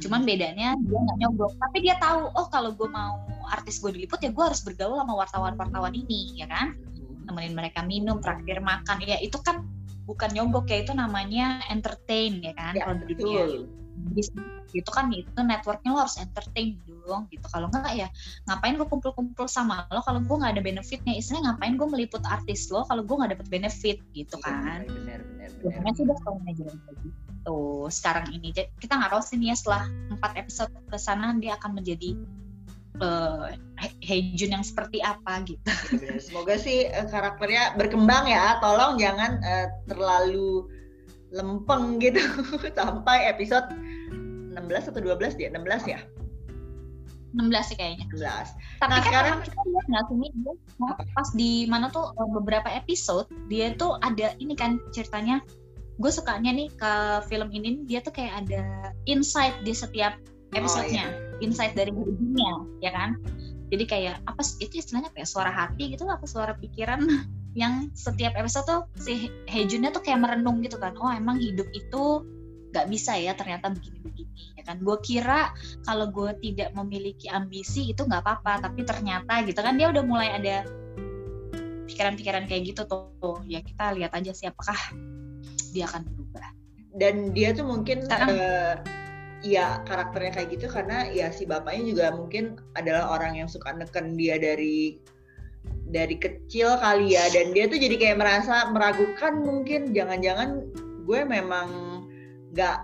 Cuman 0.02 0.26
bedanya 0.26 0.74
dia 0.76 0.98
nggak 0.98 1.18
nyogok. 1.22 1.52
Tapi 1.58 1.78
dia 1.84 1.94
tahu 2.02 2.28
oh 2.34 2.46
kalau 2.50 2.74
gue 2.74 2.88
mau 2.90 3.22
artis 3.52 3.78
gue 3.78 3.92
diliput 3.92 4.18
ya 4.20 4.32
gue 4.32 4.44
harus 4.44 4.60
bergaul 4.64 4.98
sama 4.98 5.14
wartawan-wartawan 5.16 5.94
ini 5.94 6.36
ya 6.36 6.46
kan? 6.50 6.74
Nemenin 7.28 7.54
mereka 7.54 7.86
minum 7.86 8.18
traktir 8.18 8.58
makan. 8.58 8.98
Ya 9.06 9.20
itu 9.22 9.38
kan 9.40 9.68
bukan 10.02 10.34
nyogok 10.34 10.66
ya 10.68 10.82
itu 10.82 10.92
namanya 10.92 11.62
entertain 11.70 12.42
ya 12.42 12.52
kan? 12.58 12.74
Ya 12.74 12.88
kalau 12.88 13.04
di 13.06 13.14
dunia 13.14 13.44
betul 13.46 13.81
bisnis 14.10 14.44
gitu 14.72 14.90
kan 14.90 15.12
itu 15.14 15.28
networknya 15.36 15.94
lo 15.94 16.02
harus 16.02 16.18
entertain 16.18 16.80
dong 17.06 17.28
gitu. 17.30 17.46
Kalau 17.50 17.68
enggak 17.70 17.94
ya 17.94 18.08
ngapain 18.50 18.74
gue 18.78 18.88
kumpul-kumpul 18.88 19.46
sama 19.46 19.86
lo 19.92 20.02
kalau 20.02 20.18
gue 20.22 20.36
nggak 20.36 20.58
ada 20.58 20.62
benefitnya? 20.64 21.14
Istilahnya 21.14 21.54
ngapain 21.54 21.74
gue 21.78 21.88
meliput 21.88 22.22
artis 22.26 22.70
lo 22.72 22.82
kalau 22.88 23.06
gue 23.06 23.14
nggak 23.14 23.38
dapet 23.38 23.46
benefit 23.52 23.98
gitu 24.16 24.36
kan? 24.42 24.82
benar 24.86 25.20
benar 25.22 25.50
benar 25.62 25.92
sih 25.94 26.02
udah 26.02 26.16
selalu 26.18 26.36
manajemen 26.42 26.76
gitu. 27.06 27.58
Sekarang 27.90 28.26
ini 28.34 28.48
kita 28.54 28.92
nggak 28.98 29.10
tahu 29.14 29.22
sih 29.22 29.36
nih 29.38 29.54
ya 29.54 29.56
setelah 29.58 29.82
empat 30.10 30.32
episode 30.38 30.72
ke 30.90 30.98
sana 30.98 31.34
dia 31.38 31.54
akan 31.58 31.70
menjadi 31.78 32.18
uh, 33.02 33.50
Hejun 33.98 34.54
yang 34.54 34.64
seperti 34.64 35.02
apa 35.02 35.42
gitu. 35.42 35.70
Bener. 35.98 36.22
Semoga 36.22 36.54
sih 36.54 36.86
eh, 36.86 37.06
karakternya 37.10 37.74
berkembang 37.74 38.30
ya. 38.30 38.62
Tolong 38.62 38.94
jangan 38.94 39.42
eh, 39.42 39.66
terlalu 39.90 40.70
lempeng 41.32 41.96
gitu 41.98 42.20
sampai 42.78 43.32
episode 43.32 43.66
16 44.52 44.90
atau 44.92 45.00
12 45.00 45.38
dia 45.40 45.48
16 45.50 45.84
ya? 45.88 46.00
16 47.32 47.72
sih 47.72 47.76
kayaknya. 47.80 48.04
16 48.12 48.52
tapi 48.76 48.92
Nah, 48.92 48.98
kan 49.00 49.04
sekarang- 49.08 49.40
kita 49.46 49.62
lihat 49.64 49.86
nggak 49.88 50.04
sih 50.04 50.16
dia 50.36 50.52
pas 51.16 51.28
di 51.32 51.52
mana 51.64 51.86
tuh 51.88 52.12
eh, 52.12 52.28
beberapa 52.28 52.68
episode 52.68 53.24
dia 53.48 53.72
tuh 53.72 53.96
ada 54.04 54.36
ini 54.36 54.52
kan 54.52 54.76
ceritanya 54.92 55.40
gue 55.96 56.10
sukanya 56.12 56.50
nih 56.52 56.68
ke 56.76 56.92
film 57.30 57.48
ini 57.54 57.88
dia 57.88 58.04
tuh 58.04 58.12
kayak 58.12 58.44
ada 58.44 58.92
insight 59.08 59.54
di 59.64 59.72
setiap 59.72 60.18
episodenya. 60.52 61.08
insight 61.40 61.72
dari 61.72 61.88
dunia 61.94 62.52
ya 62.84 62.92
kan? 62.92 63.16
Jadi 63.72 63.84
kayak 63.88 64.20
apa 64.28 64.44
itu 64.60 64.84
istilahnya 64.84 65.08
kayak 65.16 65.24
suara 65.24 65.48
hati 65.48 65.96
gitu 65.96 66.04
apa 66.04 66.28
suara 66.28 66.52
pikiran 66.60 67.00
yang 67.60 67.88
setiap 67.96 68.36
episode 68.36 68.68
tuh 68.68 68.84
si 69.00 69.32
Hejunnya 69.48 69.88
tuh 69.88 70.04
kayak 70.04 70.20
merenung 70.20 70.60
gitu 70.60 70.76
kan. 70.76 70.92
Oh 71.00 71.08
emang 71.08 71.40
hidup 71.40 71.64
itu 71.72 72.24
nggak 72.72 72.88
bisa 72.88 73.12
ya 73.20 73.36
ternyata 73.36 73.68
begini-begini 73.68 74.56
ya 74.56 74.62
kan? 74.64 74.80
Gue 74.80 74.96
kira 75.04 75.52
kalau 75.84 76.08
gue 76.08 76.32
tidak 76.40 76.72
memiliki 76.72 77.28
ambisi 77.28 77.92
itu 77.92 78.02
nggak 78.02 78.24
apa-apa. 78.24 78.64
Tapi 78.66 78.80
ternyata 78.88 79.44
gitu 79.44 79.60
kan 79.60 79.76
dia 79.76 79.92
udah 79.92 80.02
mulai 80.02 80.32
ada 80.32 80.64
pikiran-pikiran 81.86 82.48
kayak 82.48 82.72
gitu 82.72 82.88
tuh. 82.88 83.36
Ya 83.44 83.60
kita 83.60 83.92
lihat 83.92 84.16
aja 84.16 84.32
sih 84.32 84.48
apakah 84.48 84.76
dia 85.76 85.84
akan 85.84 86.08
berubah. 86.08 86.48
Dan 86.96 87.36
dia 87.36 87.52
tuh 87.52 87.68
mungkin 87.68 88.08
Sekarang- 88.08 88.32
eh, 88.32 88.74
ya 89.42 89.82
karakternya 89.84 90.32
kayak 90.38 90.48
gitu 90.54 90.66
karena 90.70 91.08
ya 91.10 91.28
si 91.34 91.44
bapaknya 91.44 91.82
juga 91.92 92.06
mungkin 92.14 92.56
adalah 92.78 93.10
orang 93.12 93.42
yang 93.42 93.48
suka 93.50 93.74
neken 93.74 94.14
dia 94.14 94.38
dari 94.38 94.96
dari 95.92 96.16
kecil 96.16 96.80
kali 96.80 97.12
ya. 97.12 97.28
Dan 97.28 97.52
dia 97.52 97.68
tuh 97.68 97.76
jadi 97.76 97.96
kayak 98.00 98.16
merasa 98.16 98.72
meragukan 98.72 99.44
mungkin. 99.44 99.92
Jangan-jangan 99.92 100.50
gue 101.04 101.20
memang 101.26 101.91
nggak 102.52 102.78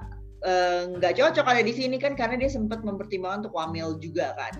eh, 0.48 0.82
nggak 0.96 1.14
cocok 1.20 1.46
ada 1.46 1.62
di 1.62 1.72
sini 1.76 1.96
kan 2.00 2.16
karena 2.16 2.40
dia 2.40 2.50
sempat 2.50 2.80
mempertimbangkan 2.82 3.46
untuk 3.46 3.54
wamil 3.54 4.00
juga 4.00 4.32
kan 4.36 4.56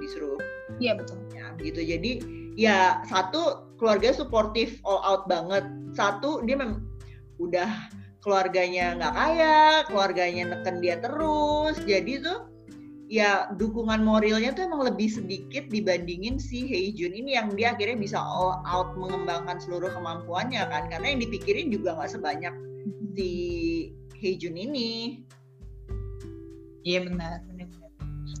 disuruh. 0.00 0.38
Iya 0.78 0.94
betul. 0.96 1.18
Ya 1.32 1.50
gitu. 1.60 1.80
Jadi 1.80 2.12
ya 2.54 3.00
satu 3.08 3.72
keluarga 3.80 4.12
suportif 4.12 4.78
all 4.84 5.00
out 5.02 5.24
banget. 5.26 5.64
Satu 5.96 6.44
dia 6.44 6.60
memang 6.60 6.84
udah 7.40 7.68
keluarganya 8.20 8.98
nggak 8.98 9.14
kaya 9.14 9.58
keluarganya 9.88 10.42
neken 10.52 10.84
dia 10.84 11.00
terus. 11.00 11.80
Jadi 11.82 12.20
tuh 12.20 12.52
ya 13.06 13.46
dukungan 13.54 14.02
moralnya 14.02 14.50
tuh 14.50 14.66
emang 14.66 14.82
lebih 14.82 15.06
sedikit 15.06 15.70
dibandingin 15.70 16.42
si 16.42 16.66
Heijun 16.66 17.14
ini 17.14 17.38
yang 17.38 17.54
dia 17.54 17.72
akhirnya 17.72 17.94
bisa 17.94 18.18
all 18.18 18.58
out 18.66 18.98
mengembangkan 18.98 19.62
seluruh 19.62 19.88
kemampuannya 19.94 20.60
kan. 20.68 20.92
Karena 20.92 21.14
yang 21.14 21.20
dipikirin 21.24 21.72
juga 21.72 21.96
nggak 21.96 22.12
sebanyak 22.18 22.54
si 23.16 23.30
Heijun 24.26 24.58
ini. 24.58 25.22
Iya 26.82 27.06
benar. 27.06 27.46
Benar 27.46 27.66
benar 27.70 27.86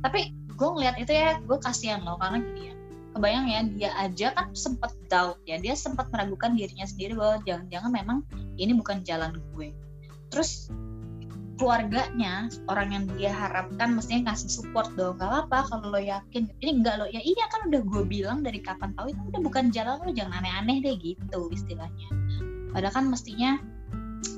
tapi 0.00 0.34
gue 0.56 0.68
ngeliat 0.68 0.96
itu 1.00 1.12
ya 1.12 1.40
gue 1.40 1.58
kasihan 1.60 2.02
loh 2.04 2.16
karena 2.20 2.40
gini 2.42 2.62
ya. 2.70 2.74
Kebayang 3.16 3.46
ya 3.48 3.60
dia 3.64 3.90
aja 3.96 4.26
kan 4.36 4.46
sempat 4.52 4.92
doubt 5.08 5.40
ya. 5.48 5.56
Dia 5.56 5.72
sempat 5.72 6.12
meragukan 6.12 6.52
dirinya 6.52 6.84
sendiri 6.84 7.16
bahwa 7.16 7.40
jangan-jangan 7.48 7.90
memang 7.92 8.18
ini 8.60 8.76
bukan 8.76 9.00
jalan 9.02 9.40
gue. 9.56 9.72
Terus 10.28 10.68
keluarganya 11.56 12.52
orang 12.68 12.92
yang 12.92 13.04
dia 13.16 13.32
harapkan 13.32 13.96
mestinya 13.96 14.28
ngasih 14.28 14.60
support 14.60 14.92
dong 14.92 15.16
gak 15.16 15.48
apa 15.48 15.64
kalau 15.72 15.96
lo 15.96 16.00
yakin. 16.00 16.52
Ini 16.60 16.70
enggak 16.84 16.94
lo 17.00 17.06
ya 17.08 17.24
iya 17.24 17.48
kan 17.48 17.72
udah 17.72 17.80
gue 17.80 18.02
bilang 18.04 18.44
dari 18.44 18.60
kapan 18.60 18.92
tahu 18.92 19.16
itu 19.16 19.20
udah 19.32 19.40
bukan 19.40 19.72
jalan 19.72 19.96
lo 20.04 20.12
jangan 20.12 20.44
aneh-aneh 20.44 20.84
deh 20.84 20.96
gitu 21.00 21.48
istilahnya. 21.48 22.08
Padahal 22.76 22.92
kan 22.92 23.04
mestinya 23.08 23.56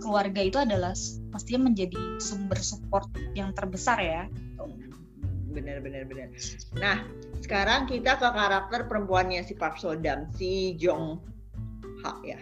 keluarga 0.08 0.40
itu 0.40 0.56
adalah 0.56 0.96
mestinya 1.36 1.68
menjadi 1.68 2.00
sumber 2.16 2.56
support 2.56 3.12
yang 3.36 3.52
terbesar 3.52 4.00
ya. 4.00 4.24
Bener 5.52 5.84
bener 5.84 6.08
bener 6.08 6.32
nah 6.78 7.04
sekarang 7.44 7.84
kita 7.90 8.16
ke 8.16 8.28
karakter 8.30 8.88
perempuannya 8.88 9.44
si 9.44 9.52
Park 9.52 9.76
Sodam 9.76 10.32
si 10.32 10.72
Jong 10.80 11.20
Ha 12.00 12.12
ya. 12.24 12.40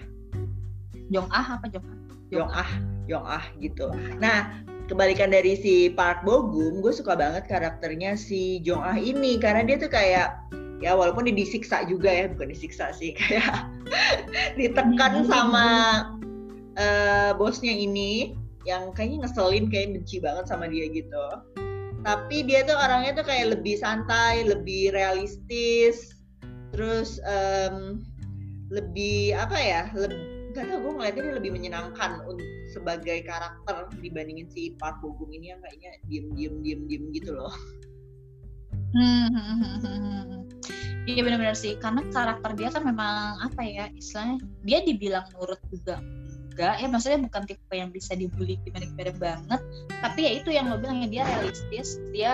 Jong 1.10 1.26
Ah 1.34 1.58
apa 1.58 1.66
Jong 1.66 1.82
Ah 1.82 1.98
Jong 2.30 2.50
Ah 2.54 2.70
Jong 3.10 3.26
Ah 3.26 3.44
gitu. 3.58 3.90
Nah 4.22 4.62
kebalikan 4.86 5.34
dari 5.34 5.58
si 5.58 5.90
Park 5.90 6.22
Bogum 6.22 6.78
gue 6.78 6.94
suka 6.94 7.18
banget 7.18 7.50
karakternya 7.50 8.14
si 8.14 8.62
Jong 8.62 8.86
Ah 8.86 8.94
ini 8.94 9.42
karena 9.42 9.66
dia 9.66 9.82
tuh 9.82 9.90
kayak 9.90 10.38
ya 10.84 10.92
walaupun 10.92 11.24
dia 11.24 11.36
disiksa 11.36 11.88
juga 11.88 12.12
ya 12.12 12.28
bukan 12.28 12.52
disiksa 12.52 12.92
sih 12.92 13.16
kayak 13.18 13.64
ditekan 14.60 15.24
sama 15.24 15.68
eh, 16.76 17.30
bosnya 17.36 17.72
ini 17.72 18.36
yang 18.66 18.90
kayaknya 18.92 19.26
ngeselin 19.26 19.70
kayak 19.70 19.96
benci 19.96 20.16
banget 20.18 20.44
sama 20.50 20.66
dia 20.70 20.86
gitu. 20.90 21.26
Tapi 22.06 22.46
dia 22.46 22.62
tuh 22.62 22.78
orangnya 22.78 23.18
tuh 23.18 23.26
kayak 23.26 23.58
lebih 23.58 23.78
santai 23.82 24.46
lebih 24.46 24.94
realistis 24.94 26.14
terus 26.70 27.18
em, 27.26 28.02
lebih 28.70 29.34
apa 29.34 29.58
ya 29.58 29.82
lebih 29.94 30.36
gak 30.56 30.72
tau 30.72 30.80
gue 30.80 30.92
ngeliatnya 30.96 31.22
dia 31.28 31.34
lebih 31.36 31.52
menyenangkan 31.52 32.10
sebagai 32.72 33.28
karakter 33.28 33.92
dibandingin 34.00 34.48
si 34.48 34.72
Park 34.80 35.04
Bogum 35.04 35.28
ini 35.28 35.52
yang 35.52 35.60
kayaknya 35.60 35.92
diem 36.08 36.26
diem 36.32 36.54
diem 36.64 36.80
diem 36.88 37.04
gitu 37.12 37.36
loh. 37.36 37.52
Hmm, 38.96 39.28
hmm, 39.28 39.56
hmm, 39.60 39.78
hmm. 39.84 40.40
Iya 41.06 41.20
benar-benar 41.22 41.54
sih, 41.54 41.76
karena 41.76 42.02
karakter 42.08 42.56
dia 42.56 42.72
kan 42.72 42.82
memang 42.88 43.38
apa 43.44 43.62
ya 43.62 43.86
istilahnya 43.94 44.42
dia 44.64 44.78
dibilang 44.82 45.28
nurut 45.36 45.60
juga 45.68 46.00
enggak 46.56 46.74
ya 46.80 46.88
maksudnya 46.88 47.20
bukan 47.20 47.42
tipe 47.44 47.74
yang 47.76 47.92
bisa 47.92 48.16
dibully 48.16 48.56
gimana-gimana 48.64 49.12
banget 49.12 49.60
tapi 50.00 50.20
ya 50.24 50.30
itu 50.34 50.48
yang 50.48 50.72
lo 50.72 50.80
bilang 50.80 51.04
ya 51.04 51.08
dia 51.12 51.22
realistis 51.28 52.00
dia 52.10 52.32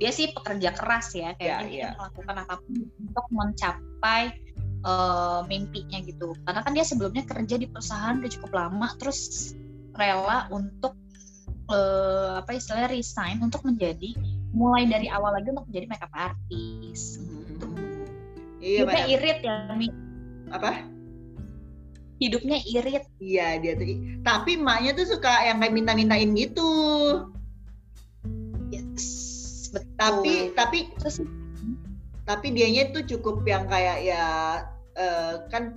dia 0.00 0.08
sih 0.08 0.32
pekerja 0.32 0.72
keras 0.72 1.12
ya 1.12 1.36
kayak 1.36 1.60
Ya, 1.60 1.68
dia 1.68 1.76
ya. 1.76 1.90
melakukan 1.94 2.36
apa 2.40 2.54
pun 2.56 2.72
untuk 2.96 3.26
mencapai 3.28 4.22
eh, 4.80 5.40
mimpinya 5.44 6.00
gitu 6.00 6.32
karena 6.40 6.60
kan 6.64 6.72
dia 6.72 6.82
sebelumnya 6.82 7.20
kerja 7.22 7.54
di 7.54 7.68
perusahaan 7.68 8.16
udah 8.16 8.30
cukup 8.32 8.50
lama 8.50 8.88
terus 8.96 9.52
rela 9.92 10.48
untuk 10.48 10.96
eh, 11.68 12.40
apa 12.40 12.56
istilahnya 12.56 12.88
resign 12.88 13.44
untuk 13.44 13.60
menjadi 13.60 14.16
mulai 14.50 14.88
dari 14.88 15.06
awal 15.06 15.36
lagi 15.36 15.52
untuk 15.52 15.68
menjadi 15.68 15.86
makeup 15.86 16.12
artist 16.16 17.20
Iya, 18.60 18.84
hidupnya 18.84 18.92
banyak- 19.04 19.12
irit 19.14 19.38
ya 19.40 19.54
Mi. 19.72 19.88
apa? 20.48 20.70
Hidupnya 22.20 22.60
irit. 22.68 23.08
Iya 23.18 23.58
dia 23.58 23.72
tuh. 23.74 23.96
Tapi 24.22 24.60
emaknya 24.60 24.92
tuh 24.92 25.08
suka 25.08 25.48
yang 25.48 25.58
kayak 25.58 25.74
minta-mintain 25.74 26.30
gitu. 26.36 26.70
yes. 28.68 29.08
Betul. 29.72 29.88
Tapi 29.96 30.34
tapi 30.52 30.78
terus? 31.00 31.24
tapi 32.28 32.54
dianya 32.54 32.94
tuh 32.94 33.02
cukup 33.02 33.42
yang 33.48 33.66
kayak 33.66 34.06
ya 34.06 34.24
eh, 34.94 35.34
kan 35.50 35.74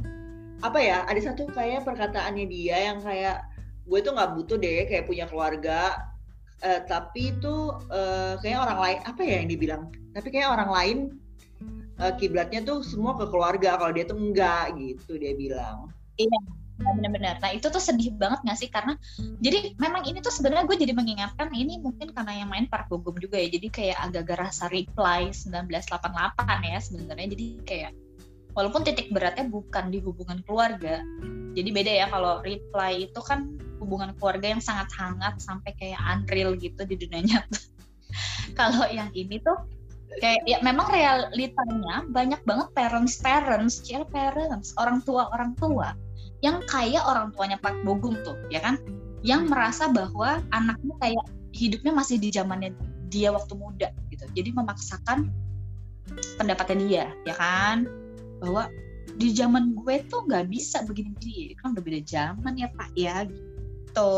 apa 0.61 0.77
ya 0.77 1.07
ada 1.09 1.17
satu 1.17 1.49
kayak 1.49 1.87
perkataannya 1.87 2.45
dia 2.45 2.93
yang 2.93 3.01
kayak 3.01 3.41
gue 3.83 3.99
tuh 3.99 4.13
nggak 4.15 4.31
butuh 4.37 4.57
deh 4.59 4.85
kayak 4.85 5.07
punya 5.07 5.25
keluarga. 5.31 6.11
Eh, 6.63 6.79
tapi 6.87 7.31
itu 7.35 7.55
eh, 7.87 8.35
kayak 8.43 8.59
orang 8.67 8.79
lain 8.83 8.99
apa 9.07 9.21
ya 9.23 9.35
yang 9.41 9.49
dibilang? 9.49 9.83
Tapi 10.11 10.27
kayak 10.27 10.51
orang 10.51 10.69
lain 10.71 10.97
eh, 12.03 12.13
kiblatnya 12.19 12.59
tuh 12.67 12.83
semua 12.83 13.15
ke 13.15 13.25
keluarga 13.31 13.79
kalau 13.79 13.95
dia 13.95 14.03
tuh 14.03 14.19
enggak 14.19 14.75
gitu 14.75 15.15
dia 15.15 15.33
bilang 15.39 15.91
Nah, 16.73 16.89
benar-benar. 16.97 17.37
Nah 17.37 17.53
itu 17.53 17.69
tuh 17.69 17.79
sedih 17.79 18.11
banget 18.17 18.41
gak 18.43 18.57
sih? 18.57 18.69
Karena 18.69 18.97
jadi 19.39 19.77
memang 19.77 20.09
ini 20.09 20.19
tuh 20.25 20.33
sebenarnya 20.33 20.65
gue 20.65 20.77
jadi 20.77 20.93
mengingatkan 20.97 21.53
ini 21.53 21.77
mungkin 21.77 22.11
karena 22.11 22.43
yang 22.43 22.49
main 22.49 22.65
Park 22.65 22.89
Bo 22.89 22.99
juga 23.13 23.37
ya. 23.37 23.47
Jadi 23.49 23.67
kayak 23.69 23.97
agak-agak 24.09 24.49
rasa 24.49 24.65
reply 24.73 25.29
1988 25.29 26.69
ya 26.69 26.79
sebenarnya. 26.81 27.27
Jadi 27.37 27.47
kayak 27.61 27.91
walaupun 28.57 28.81
titik 28.81 29.13
beratnya 29.13 29.45
bukan 29.49 29.93
di 29.93 30.01
hubungan 30.01 30.41
keluarga 30.45 31.01
jadi 31.53 31.69
beda 31.69 31.91
ya 31.93 32.05
kalau 32.09 32.41
reply 32.41 33.05
itu 33.05 33.21
kan 33.21 33.45
hubungan 33.77 34.17
keluarga 34.17 34.57
yang 34.57 34.61
sangat 34.61 34.89
hangat 34.97 35.37
sampai 35.37 35.71
kayak 35.77 36.01
unreal 36.01 36.57
gitu 36.57 36.81
di 36.85 36.97
dunia 36.97 37.21
nyata. 37.29 37.61
Kalau 38.57 38.85
yang 38.89 39.13
ini 39.13 39.37
tuh 39.41 39.57
kayak 40.21 40.45
ya 40.45 40.61
memang 40.61 40.89
realitanya 40.93 42.05
banyak 42.05 42.41
banget 42.45 42.67
parents 42.77 43.17
parents 43.17 43.81
child 43.81 44.05
parents 44.13 44.77
orang 44.77 45.01
tua 45.01 45.25
orang 45.33 45.57
tua 45.57 45.97
yang 46.43 46.59
kayak 46.67 47.01
orang 47.07 47.31
tuanya 47.31 47.55
Pak 47.57 47.87
Bogum 47.87 48.19
tuh 48.21 48.35
ya 48.51 48.59
kan? 48.59 48.75
Yang 49.23 49.47
merasa 49.47 49.87
bahwa 49.87 50.43
anaknya 50.51 50.93
kayak 50.99 51.25
hidupnya 51.55 51.95
masih 51.95 52.19
di 52.19 52.29
zamannya 52.29 52.75
dia 53.07 53.31
waktu 53.31 53.55
muda 53.55 53.89
gitu. 54.11 54.27
Jadi 54.35 54.51
memaksakan 54.51 55.31
pendapatnya 56.35 56.77
dia 56.83 57.05
ya 57.23 57.35
kan? 57.39 57.87
Bahwa 58.43 58.67
di 59.15 59.31
zaman 59.31 59.71
gue 59.71 60.03
tuh 60.11 60.27
nggak 60.27 60.51
bisa 60.51 60.83
begini-begini. 60.83 61.55
Kan 61.55 61.79
udah 61.79 61.83
beda 61.87 62.01
zaman 62.03 62.53
ya 62.59 62.67
pak 62.75 62.91
ya 62.99 63.23
gitu. 63.23 64.13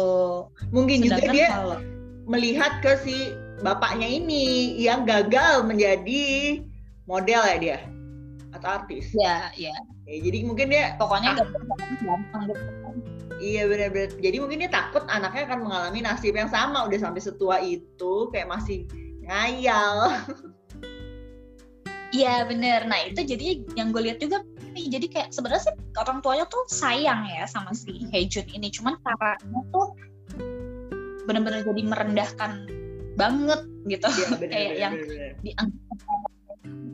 Mungkin 0.74 1.06
juga 1.06 1.22
Sedangkan 1.22 1.36
dia 1.38 1.48
kalau 1.54 1.78
melihat 2.26 2.82
ke 2.82 2.98
si 3.06 3.18
bapaknya 3.62 4.10
ini 4.10 4.74
yang 4.82 5.06
gagal 5.06 5.62
menjadi 5.62 6.60
model 7.06 7.42
ya 7.46 7.58
dia 7.62 7.80
atau 8.56 8.82
artis 8.82 9.12
ya 9.16 9.52
ya 9.60 9.76
Ya, 10.06 10.22
jadi 10.22 10.46
mungkin 10.46 10.70
dia 10.70 10.94
pokoknya 11.02 11.34
nggak 11.34 11.50
gampang. 12.06 12.46
Iya 13.42 13.66
benar-benar. 13.66 14.14
Jadi 14.22 14.38
mungkin 14.38 14.62
dia 14.62 14.70
takut 14.70 15.02
anaknya 15.10 15.50
akan 15.50 15.60
mengalami 15.66 16.00
nasib 16.06 16.38
yang 16.38 16.46
sama 16.46 16.86
udah 16.86 17.00
sampai 17.02 17.22
setua 17.26 17.58
itu 17.58 18.30
kayak 18.30 18.46
masih 18.46 18.86
ngayal. 19.26 20.14
Iya 22.14 22.46
bener. 22.46 22.86
Nah 22.86 23.02
itu 23.10 23.26
jadi 23.26 23.66
yang 23.74 23.90
gue 23.90 24.06
lihat 24.06 24.22
juga 24.22 24.46
nih. 24.78 24.94
Jadi 24.94 25.06
kayak 25.10 25.30
sebenarnya 25.34 25.74
sih 25.74 25.76
orang 25.98 26.22
tuanya 26.22 26.46
tuh 26.54 26.64
sayang 26.70 27.26
ya 27.26 27.50
sama 27.50 27.74
si 27.74 28.06
Hejun 28.14 28.46
ini. 28.54 28.70
Cuman 28.70 29.02
caranya 29.02 29.62
tuh 29.74 29.90
bener-bener 31.26 31.66
jadi 31.66 31.82
merendahkan 31.82 32.52
banget 33.18 33.62
gitu. 33.90 34.06
Iya 34.06 34.26
benar. 34.38 34.50
kayak 34.54 34.74
yang 34.78 34.94
dianggap 35.42 35.98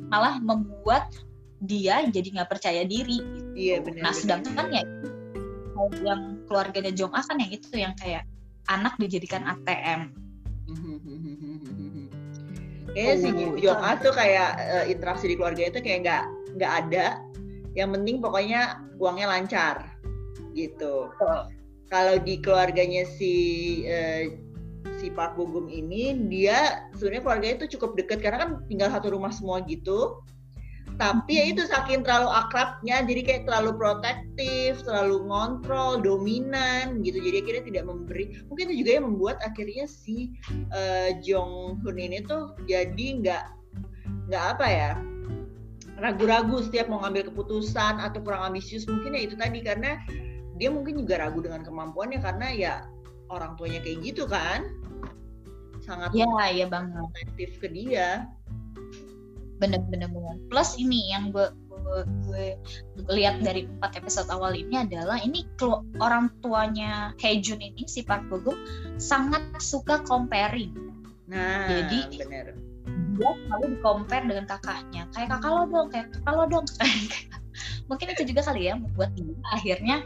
malah 0.08 0.40
membuat 0.40 1.12
dia 1.62 2.02
jadi 2.10 2.28
nggak 2.42 2.50
percaya 2.50 2.82
diri. 2.86 3.22
Gitu. 3.22 3.54
Iya 3.54 3.78
benar. 3.86 4.02
Nah 4.10 4.14
sedangkan 4.14 4.68
ya 4.74 4.84
yang 6.02 6.46
keluarganya 6.46 6.94
Jong 6.94 7.14
A 7.14 7.26
kan 7.26 7.42
yang 7.42 7.52
itu 7.54 7.74
yang 7.74 7.94
kayak 7.98 8.26
anak 8.70 8.94
dijadikan 9.02 9.46
ATM. 9.46 10.14
Kayaknya 12.92 13.16
si 13.24 13.28
Oh, 13.32 13.56
Jong 13.56 13.80
itu. 13.82 13.88
A 13.88 13.92
tuh 14.04 14.14
kayak 14.14 14.50
eh, 14.60 14.86
interaksi 14.92 15.32
di 15.32 15.36
keluarga 15.40 15.64
itu 15.72 15.80
kayak 15.80 16.00
nggak 16.04 16.24
nggak 16.60 16.72
ada. 16.86 17.06
Yang 17.72 17.90
penting 17.96 18.16
pokoknya 18.20 18.62
uangnya 19.00 19.28
lancar 19.32 19.76
gitu. 20.52 21.08
Kalau 21.92 22.16
di 22.20 22.40
keluarganya 22.44 23.08
si 23.08 23.36
eh, 23.88 24.36
si 25.00 25.08
Park 25.08 25.40
Bo 25.40 25.48
Gum 25.48 25.72
ini 25.72 26.14
dia 26.28 26.88
sebenarnya 27.00 27.24
keluarganya 27.24 27.56
itu 27.64 27.68
cukup 27.80 27.96
dekat 27.96 28.20
karena 28.20 28.38
kan 28.44 28.50
tinggal 28.68 28.92
satu 28.92 29.16
rumah 29.16 29.32
semua 29.32 29.64
gitu. 29.64 30.20
Tapi 31.02 31.34
ya 31.34 31.50
itu 31.50 31.66
saking 31.66 32.06
terlalu 32.06 32.30
akrabnya 32.30 33.02
jadi 33.02 33.22
kayak 33.26 33.44
terlalu 33.50 33.74
protektif, 33.74 34.86
terlalu 34.86 35.26
ngontrol, 35.26 35.98
dominan 35.98 37.02
gitu. 37.02 37.18
Jadi 37.18 37.42
akhirnya 37.42 37.64
tidak 37.66 37.84
memberi. 37.90 38.38
Mungkin 38.46 38.70
itu 38.70 38.86
juga 38.86 38.92
yang 39.02 39.06
membuat 39.10 39.42
akhirnya 39.42 39.90
si 39.90 40.38
eh, 40.70 41.18
Jong 41.26 41.82
Hun 41.82 41.98
ini 41.98 42.22
tuh 42.22 42.54
jadi 42.70 43.08
nggak 43.18 43.44
nggak 44.30 44.44
apa 44.56 44.68
ya 44.70 44.92
ragu-ragu 46.02 46.66
setiap 46.66 46.90
mau 46.90 47.02
ngambil 47.06 47.30
keputusan 47.30 48.02
atau 48.02 48.20
kurang 48.26 48.54
ambisius 48.54 48.90
mungkin 48.90 49.14
ya 49.14 49.22
itu 49.30 49.36
tadi 49.38 49.62
karena 49.62 50.02
dia 50.58 50.74
mungkin 50.74 50.98
juga 50.98 51.22
ragu 51.22 51.46
dengan 51.46 51.62
kemampuannya 51.62 52.20
karena 52.22 52.48
ya 52.54 52.74
orang 53.30 53.54
tuanya 53.58 53.82
kayak 53.86 54.02
gitu 54.02 54.26
kan 54.26 54.66
sangat 55.82 56.14
Ya 56.14 56.30
ya 56.54 56.66
banget. 56.70 56.98
protektif 56.98 57.50
ke 57.62 57.68
dia 57.70 58.26
bener-bener 59.62 60.10
bener. 60.10 60.36
plus 60.50 60.74
ini 60.82 61.14
yang 61.14 61.30
gue 61.30 61.46
gue, 62.26 62.56
gue 62.98 63.14
lihat 63.14 63.44
dari 63.44 63.68
empat 63.68 64.00
episode 64.00 64.30
awal 64.32 64.56
ini 64.56 64.82
adalah 64.86 65.20
ini 65.20 65.44
orang 66.00 66.32
tuanya 66.40 67.12
Hejun 67.20 67.60
ini 67.60 67.84
si 67.86 68.06
Park 68.06 68.26
Bo 68.32 68.40
Gum 68.40 68.56
sangat 68.96 69.44
suka 69.60 70.00
comparing. 70.08 70.72
Nah 71.28 71.68
Jadi- 71.68 72.22
bener. 72.22 72.56
dia 73.12 73.28
selalu 73.46 73.66
di 73.76 73.80
compare 73.84 74.26
dengan 74.26 74.46
kakaknya. 74.48 75.04
Kayak 75.14 75.38
kakak 75.38 75.52
lo 75.52 75.64
dong 75.68 75.88
kayak 75.92 76.08
kakak 76.16 76.34
lo 76.34 76.44
dong. 76.48 76.66
Mungkin 77.92 78.08
itu 78.16 78.24
juga 78.34 78.42
kali 78.48 78.72
ya 78.72 78.74
membuat 78.80 79.12
dia 79.14 79.36
akhirnya 79.52 79.98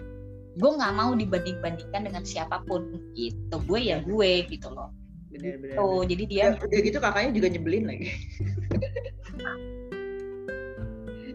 gue 0.58 0.72
nggak 0.72 0.94
mau 0.96 1.12
dibanding 1.14 1.58
bandingkan 1.62 2.02
dengan 2.12 2.24
siapa 2.26 2.66
pun. 2.66 2.98
Gitu. 3.14 3.56
Gue 3.70 3.80
ya 3.94 4.02
gue 4.04 4.32
gitu 4.50 4.74
loh 4.74 4.90
bener 5.36 5.56
bener, 5.60 5.76
tuh 5.76 5.92
bener. 6.00 6.10
jadi 6.10 6.24
dia 6.26 6.44
Ya, 6.44 6.50
udah 6.56 6.80
gitu 6.82 6.98
kakaknya 7.00 7.32
juga 7.36 7.48
nyebelin 7.52 7.86
lagi 7.86 8.08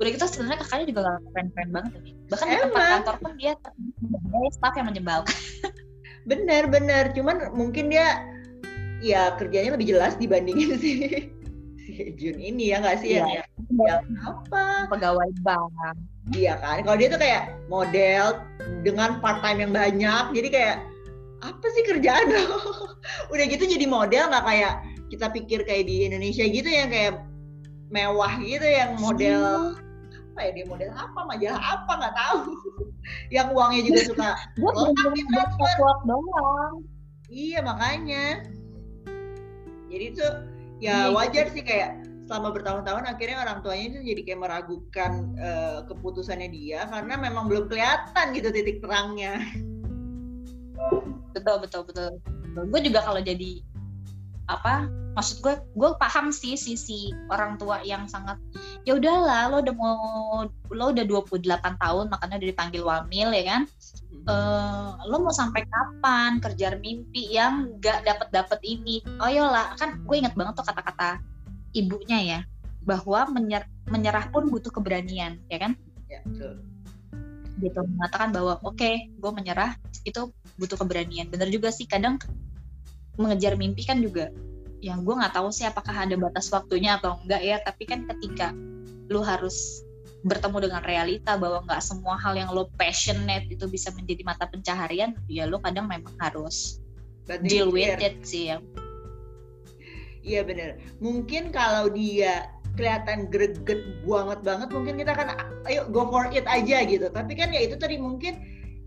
udah 0.00 0.10
gitu 0.16 0.24
sebenarnya 0.24 0.58
kakaknya 0.64 0.86
juga 0.88 1.00
gak 1.04 1.16
keren-keren 1.36 1.70
banget 1.76 1.92
nih. 2.00 2.14
bahkan 2.32 2.46
di 2.48 2.56
tempat 2.56 2.72
Emang. 2.72 2.90
kantor 3.04 3.16
pun 3.20 3.32
dia 3.36 3.52
staff 4.50 4.74
yang 4.80 4.86
menyebalkan 4.88 5.36
bener 6.24 6.62
bener 6.72 7.04
cuman 7.12 7.36
mungkin 7.52 7.92
dia 7.92 8.24
ya 9.04 9.36
kerjanya 9.36 9.76
lebih 9.76 9.92
jelas 9.96 10.16
dibandingin 10.16 10.76
si 10.80 10.92
si 11.80 11.92
Jun 12.16 12.36
ini 12.40 12.72
ya 12.72 12.80
nggak 12.80 12.96
sih 13.00 13.16
yang, 13.20 13.28
Iya. 13.28 13.44
yang 13.76 14.04
apa 14.24 14.88
pegawai 14.88 15.28
bank 15.44 15.72
Iya 16.30 16.54
kan, 16.62 16.86
kalau 16.86 16.94
dia 17.00 17.08
tuh 17.10 17.18
kayak 17.18 17.42
model 17.66 18.38
dengan 18.86 19.18
part 19.18 19.42
time 19.42 19.66
yang 19.66 19.72
banyak, 19.74 20.24
jadi 20.30 20.48
kayak 20.52 20.76
apa 21.40 21.66
sih 21.72 21.82
kerjaan? 21.88 22.26
Lo? 22.30 22.44
Udah 23.32 23.44
gitu 23.48 23.64
jadi 23.64 23.86
model 23.88 24.28
nggak 24.30 24.44
kayak 24.44 24.74
kita 25.10 25.26
pikir 25.32 25.60
kayak 25.66 25.84
di 25.90 26.06
Indonesia 26.06 26.44
gitu 26.46 26.68
yang 26.68 26.88
kayak 26.92 27.24
mewah 27.90 28.38
gitu 28.38 28.62
yang 28.62 28.94
model 29.02 29.74
apa 30.30 30.46
ya 30.46 30.50
dia 30.54 30.66
model 30.70 30.90
apa 30.94 31.20
majalah 31.26 31.62
apa 31.62 31.92
nggak 31.98 32.14
tahu. 32.16 32.40
Yang 33.34 33.48
uangnya 33.56 33.82
juga 33.82 34.00
suka 34.06 34.28
Oh, 34.62 34.92
buat 34.94 35.26
transfer. 35.26 35.96
doang. 36.06 36.86
Iya 37.26 37.58
makanya. 37.66 38.46
Jadi 39.90 40.06
tuh 40.14 40.32
Iya, 40.80 41.12
ya 41.12 41.12
wajar 41.12 41.52
sih 41.52 41.60
kayak 41.60 42.00
selama 42.24 42.56
bertahun-tahun 42.56 43.04
akhirnya 43.04 43.42
orang 43.42 43.58
tuanya 43.60 43.84
itu 43.90 43.98
jadi 44.14 44.20
kayak 44.24 44.40
meragukan 44.40 45.12
eh, 45.36 45.78
keputusannya 45.92 46.48
dia 46.48 46.88
karena 46.88 47.20
memang 47.20 47.50
belum 47.52 47.68
kelihatan 47.68 48.32
gitu 48.32 48.48
titik 48.48 48.80
terangnya 48.80 49.44
betul 51.34 51.56
betul 51.62 51.82
betul. 51.86 52.10
Gue 52.68 52.80
juga 52.82 53.00
kalau 53.04 53.20
jadi 53.22 53.62
apa 54.50 54.90
maksud 55.14 55.46
gue 55.46 55.54
gue 55.78 55.90
paham 55.94 56.34
sih 56.34 56.58
sisi 56.58 57.14
orang 57.30 57.54
tua 57.54 57.78
yang 57.86 58.10
sangat 58.10 58.34
ya 58.82 58.98
udahlah 58.98 59.46
lo 59.46 59.62
udah 59.62 59.74
mau 59.78 59.98
lo 60.74 60.84
udah 60.90 61.06
28 61.06 61.38
tahun 61.78 62.10
makanya 62.10 62.36
udah 62.42 62.48
dipanggil 62.50 62.82
wamil 62.82 63.28
ya 63.30 63.44
kan? 63.46 63.62
Uh, 64.26 65.00
lo 65.08 65.22
mau 65.22 65.32
sampai 65.32 65.64
kapan 65.64 66.42
kerja 66.44 66.76
mimpi 66.76 67.30
yang 67.32 67.72
gak 67.78 68.04
dapet 68.04 68.28
dapet 68.34 68.60
ini? 68.66 69.00
Oh 69.22 69.30
yolah 69.30 69.74
kan 69.78 70.02
gue 70.02 70.16
inget 70.18 70.34
banget 70.34 70.58
tuh 70.58 70.66
kata-kata 70.66 71.22
ibunya 71.70 72.18
ya 72.18 72.40
bahwa 72.82 73.30
menyer 73.30 73.62
menyerah 73.86 74.26
pun 74.34 74.50
butuh 74.50 74.74
keberanian 74.74 75.38
ya 75.46 75.58
kan? 75.62 75.72
Ya 76.10 76.22
betul 76.26 76.69
gitu 77.60 77.84
mengatakan 77.84 78.32
bahwa 78.32 78.58
oke 78.64 78.76
okay, 78.80 79.12
gue 79.12 79.32
menyerah. 79.32 79.76
Itu 80.02 80.32
butuh 80.56 80.80
keberanian. 80.80 81.28
Bener 81.28 81.52
juga 81.52 81.68
sih 81.70 81.84
kadang 81.84 82.16
mengejar 83.20 83.54
mimpi 83.60 83.84
kan 83.84 84.00
juga 84.00 84.32
yang 84.80 85.04
gue 85.04 85.12
nggak 85.12 85.36
tahu 85.36 85.52
sih 85.52 85.68
apakah 85.68 85.92
ada 85.92 86.16
batas 86.16 86.48
waktunya 86.48 86.96
atau 86.96 87.20
enggak 87.20 87.42
ya 87.44 87.60
tapi 87.60 87.84
kan 87.84 88.08
ketika 88.08 88.56
lu 89.12 89.20
harus 89.20 89.84
bertemu 90.24 90.68
dengan 90.68 90.82
realita 90.84 91.36
bahwa 91.36 91.64
nggak 91.68 91.84
semua 91.84 92.16
hal 92.16 92.36
yang 92.36 92.48
lo 92.52 92.68
passionate 92.80 93.48
itu 93.52 93.68
bisa 93.68 93.92
menjadi 93.92 94.24
mata 94.24 94.48
pencaharian 94.48 95.12
ya 95.28 95.44
lo 95.44 95.60
kadang 95.60 95.84
memang 95.84 96.12
harus 96.16 96.80
But 97.28 97.44
deal 97.44 97.68
with 97.68 98.00
it 98.00 98.24
sih 98.24 98.56
ya 98.56 98.64
iya 100.20 100.44
bener. 100.44 100.76
Mungkin 101.00 101.48
kalau 101.48 101.88
dia 101.88 102.59
kelihatan 102.80 103.28
greget 103.28 103.84
banget 104.08 104.40
banget 104.40 104.68
mungkin 104.72 104.96
kita 104.96 105.12
kan 105.12 105.36
ayo 105.68 105.84
go 105.92 106.08
for 106.08 106.24
it 106.32 106.48
aja 106.48 106.80
gitu. 106.88 107.12
Tapi 107.12 107.36
kan 107.36 107.52
ya 107.52 107.60
itu 107.68 107.76
tadi 107.76 108.00
mungkin 108.00 108.40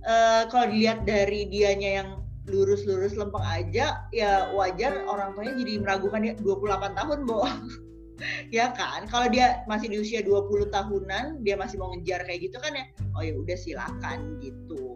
uh, 0.09 0.49
kalau 0.49 0.73
dilihat 0.73 1.05
dari 1.05 1.45
dianya 1.45 2.01
yang 2.01 2.09
lurus-lurus 2.49 3.15
lempeng 3.15 3.45
aja 3.45 4.03
ya 4.11 4.51
wajar 4.51 5.07
orang 5.07 5.31
tuanya 5.31 5.55
jadi 5.55 5.73
meragukan 5.79 6.19
dia 6.25 6.33
28 6.41 6.97
tahun 6.97 7.19
Bo. 7.29 7.45
Ya 8.53 8.71
kan? 8.71 9.09
Kalau 9.09 9.27
dia 9.27 9.67
masih 9.67 9.89
di 9.89 9.97
usia 9.99 10.23
20 10.23 10.71
tahunan 10.71 11.43
dia 11.43 11.59
masih 11.59 11.75
mau 11.75 11.91
ngejar 11.91 12.23
kayak 12.23 12.45
gitu 12.47 12.55
kan 12.61 12.71
ya 12.71 12.85
oh 13.19 13.21
ya 13.25 13.33
udah 13.35 13.57
silakan 13.57 14.39
gitu. 14.39 14.95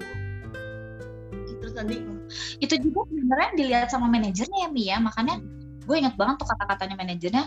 Terus 1.59 1.73
nanti 1.75 1.97
itu 2.61 2.75
juga 2.77 3.03
sebenarnya 3.09 3.49
dilihat 3.57 3.89
sama 3.91 4.07
manajernya 4.07 4.57
ya 4.63 4.69
Mi 4.71 4.83
ya. 4.87 4.97
Makanya 5.01 5.43
gue 5.83 5.95
inget 5.97 6.15
banget 6.15 6.39
tuh 6.39 6.47
kata-katanya 6.55 6.95
manajernya 6.95 7.43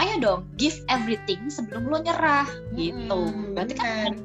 ayo 0.00 0.14
dong 0.22 0.40
give 0.56 0.76
everything 0.88 1.52
sebelum 1.52 1.88
lo 1.88 2.00
nyerah 2.00 2.48
gitu. 2.72 3.20
Hmm, 3.28 3.52
berarti 3.52 3.74
kan 3.76 4.16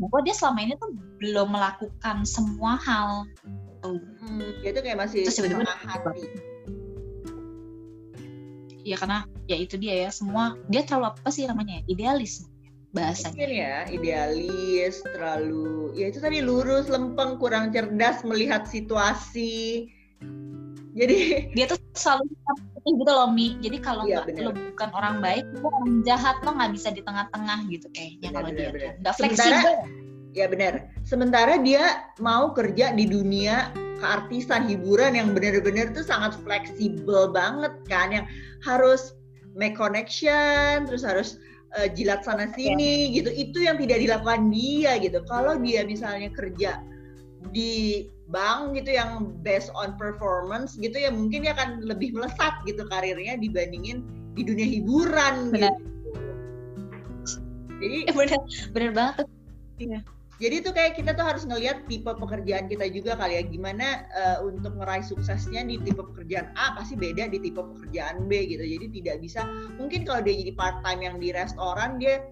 bahwa 0.00 0.20
dia 0.24 0.34
selama 0.36 0.60
ini 0.64 0.74
tuh 0.80 0.90
belum 1.20 1.52
melakukan 1.52 2.24
semua 2.24 2.80
hal. 2.80 3.28
Tuh. 3.84 4.00
Hmm, 4.24 4.62
dia 4.64 4.70
tuh 4.72 4.82
kayak 4.84 4.98
masih 5.04 5.28
setengah 5.28 5.76
hati. 5.84 6.28
ya 8.82 8.98
karena 8.98 9.22
ya 9.46 9.56
itu 9.62 9.78
dia 9.78 10.06
ya 10.06 10.10
semua 10.10 10.58
dia 10.66 10.82
terlalu 10.82 11.14
apa 11.14 11.30
sih 11.30 11.46
namanya 11.46 11.86
idealis 11.86 12.50
bahasanya. 12.90 13.30
Mungkin 13.32 13.52
ya 13.54 13.76
idealis 13.88 14.94
terlalu 15.06 15.94
ya 15.96 16.10
itu 16.10 16.18
tadi 16.18 16.42
lurus 16.44 16.90
lempeng 16.90 17.38
kurang 17.38 17.70
cerdas 17.70 18.26
melihat 18.26 18.66
situasi 18.66 19.86
jadi 20.92 21.48
dia 21.56 21.64
tuh 21.68 21.80
selalu 21.96 22.28
gitu 22.82 23.12
loh 23.12 23.30
Mi. 23.30 23.56
Jadi 23.62 23.78
kalau 23.78 24.04
ya, 24.04 24.26
lo 24.26 24.52
bukan 24.52 24.90
orang 24.92 25.22
baik 25.22 25.46
lo 25.62 25.70
orang 25.70 26.02
jahat 26.04 26.36
lo 26.42 26.52
nggak 26.52 26.72
bisa 26.74 26.88
di 26.92 27.00
tengah-tengah 27.00 27.58
gitu 27.70 27.86
kayaknya 27.94 28.28
kalau 28.34 28.48
dia 28.52 28.68
nggak 29.00 29.14
fleksibel. 29.16 29.74
Ya 30.32 30.48
benar 30.48 30.88
sementara 31.04 31.60
dia 31.60 32.08
mau 32.16 32.56
kerja 32.56 32.96
di 32.96 33.04
dunia 33.04 33.68
keartisan 34.00 34.66
hiburan 34.66 35.14
yang 35.14 35.36
benar-benar 35.36 35.94
tuh 35.94 36.02
sangat 36.02 36.34
fleksibel 36.42 37.30
banget 37.30 37.72
kan 37.86 38.10
yang 38.10 38.26
harus 38.64 39.14
make 39.54 39.76
connection 39.76 40.88
terus 40.88 41.04
harus 41.04 41.38
uh, 41.78 41.86
jilat 41.86 42.24
sana 42.26 42.50
sini 42.52 43.12
yeah. 43.12 43.22
gitu. 43.22 43.30
Itu 43.30 43.58
yang 43.62 43.76
tidak 43.78 44.02
dilakukan 44.02 44.50
dia 44.50 44.98
gitu. 44.98 45.20
Kalau 45.28 45.54
dia 45.60 45.86
misalnya 45.86 46.32
kerja 46.34 46.80
di 47.50 48.08
bank 48.32 48.74
gitu 48.74 48.96
yang 48.96 49.36
based 49.44 49.68
on 49.76 49.94
performance 50.00 50.74
gitu 50.80 50.96
ya 50.96 51.12
mungkin 51.12 51.44
dia 51.44 51.52
akan 51.52 51.84
lebih 51.84 52.16
melesat 52.16 52.56
gitu 52.64 52.88
karirnya 52.88 53.36
dibandingin 53.36 54.02
di 54.32 54.42
dunia 54.42 54.64
hiburan 54.64 55.52
benar. 55.52 55.76
gitu. 55.76 55.92
Jadi 57.82 57.98
benar 58.18 58.40
benar 58.72 58.90
banget. 58.96 59.26
Iya. 59.78 60.00
Jadi 60.42 60.54
itu 60.58 60.70
kayak 60.74 60.98
kita 60.98 61.14
tuh 61.14 61.22
harus 61.22 61.46
ngelihat 61.46 61.86
tipe 61.86 62.08
pekerjaan 62.08 62.66
kita 62.66 62.90
juga 62.90 63.14
kali 63.14 63.38
ya 63.38 63.46
gimana 63.46 64.10
uh, 64.10 64.42
untuk 64.42 64.74
meraih 64.74 65.04
suksesnya 65.06 65.62
di 65.62 65.78
tipe 65.86 66.02
pekerjaan 66.02 66.50
A 66.58 66.74
pasti 66.74 66.98
beda 66.98 67.30
di 67.30 67.38
tipe 67.38 67.62
pekerjaan 67.62 68.26
B 68.26 68.50
gitu. 68.50 68.64
Jadi 68.66 68.86
tidak 68.98 69.22
bisa 69.22 69.46
mungkin 69.78 70.02
kalau 70.02 70.18
dia 70.24 70.34
jadi 70.34 70.52
part 70.58 70.82
time 70.82 71.06
yang 71.06 71.16
di 71.22 71.30
restoran 71.30 72.02
dia 72.02 72.26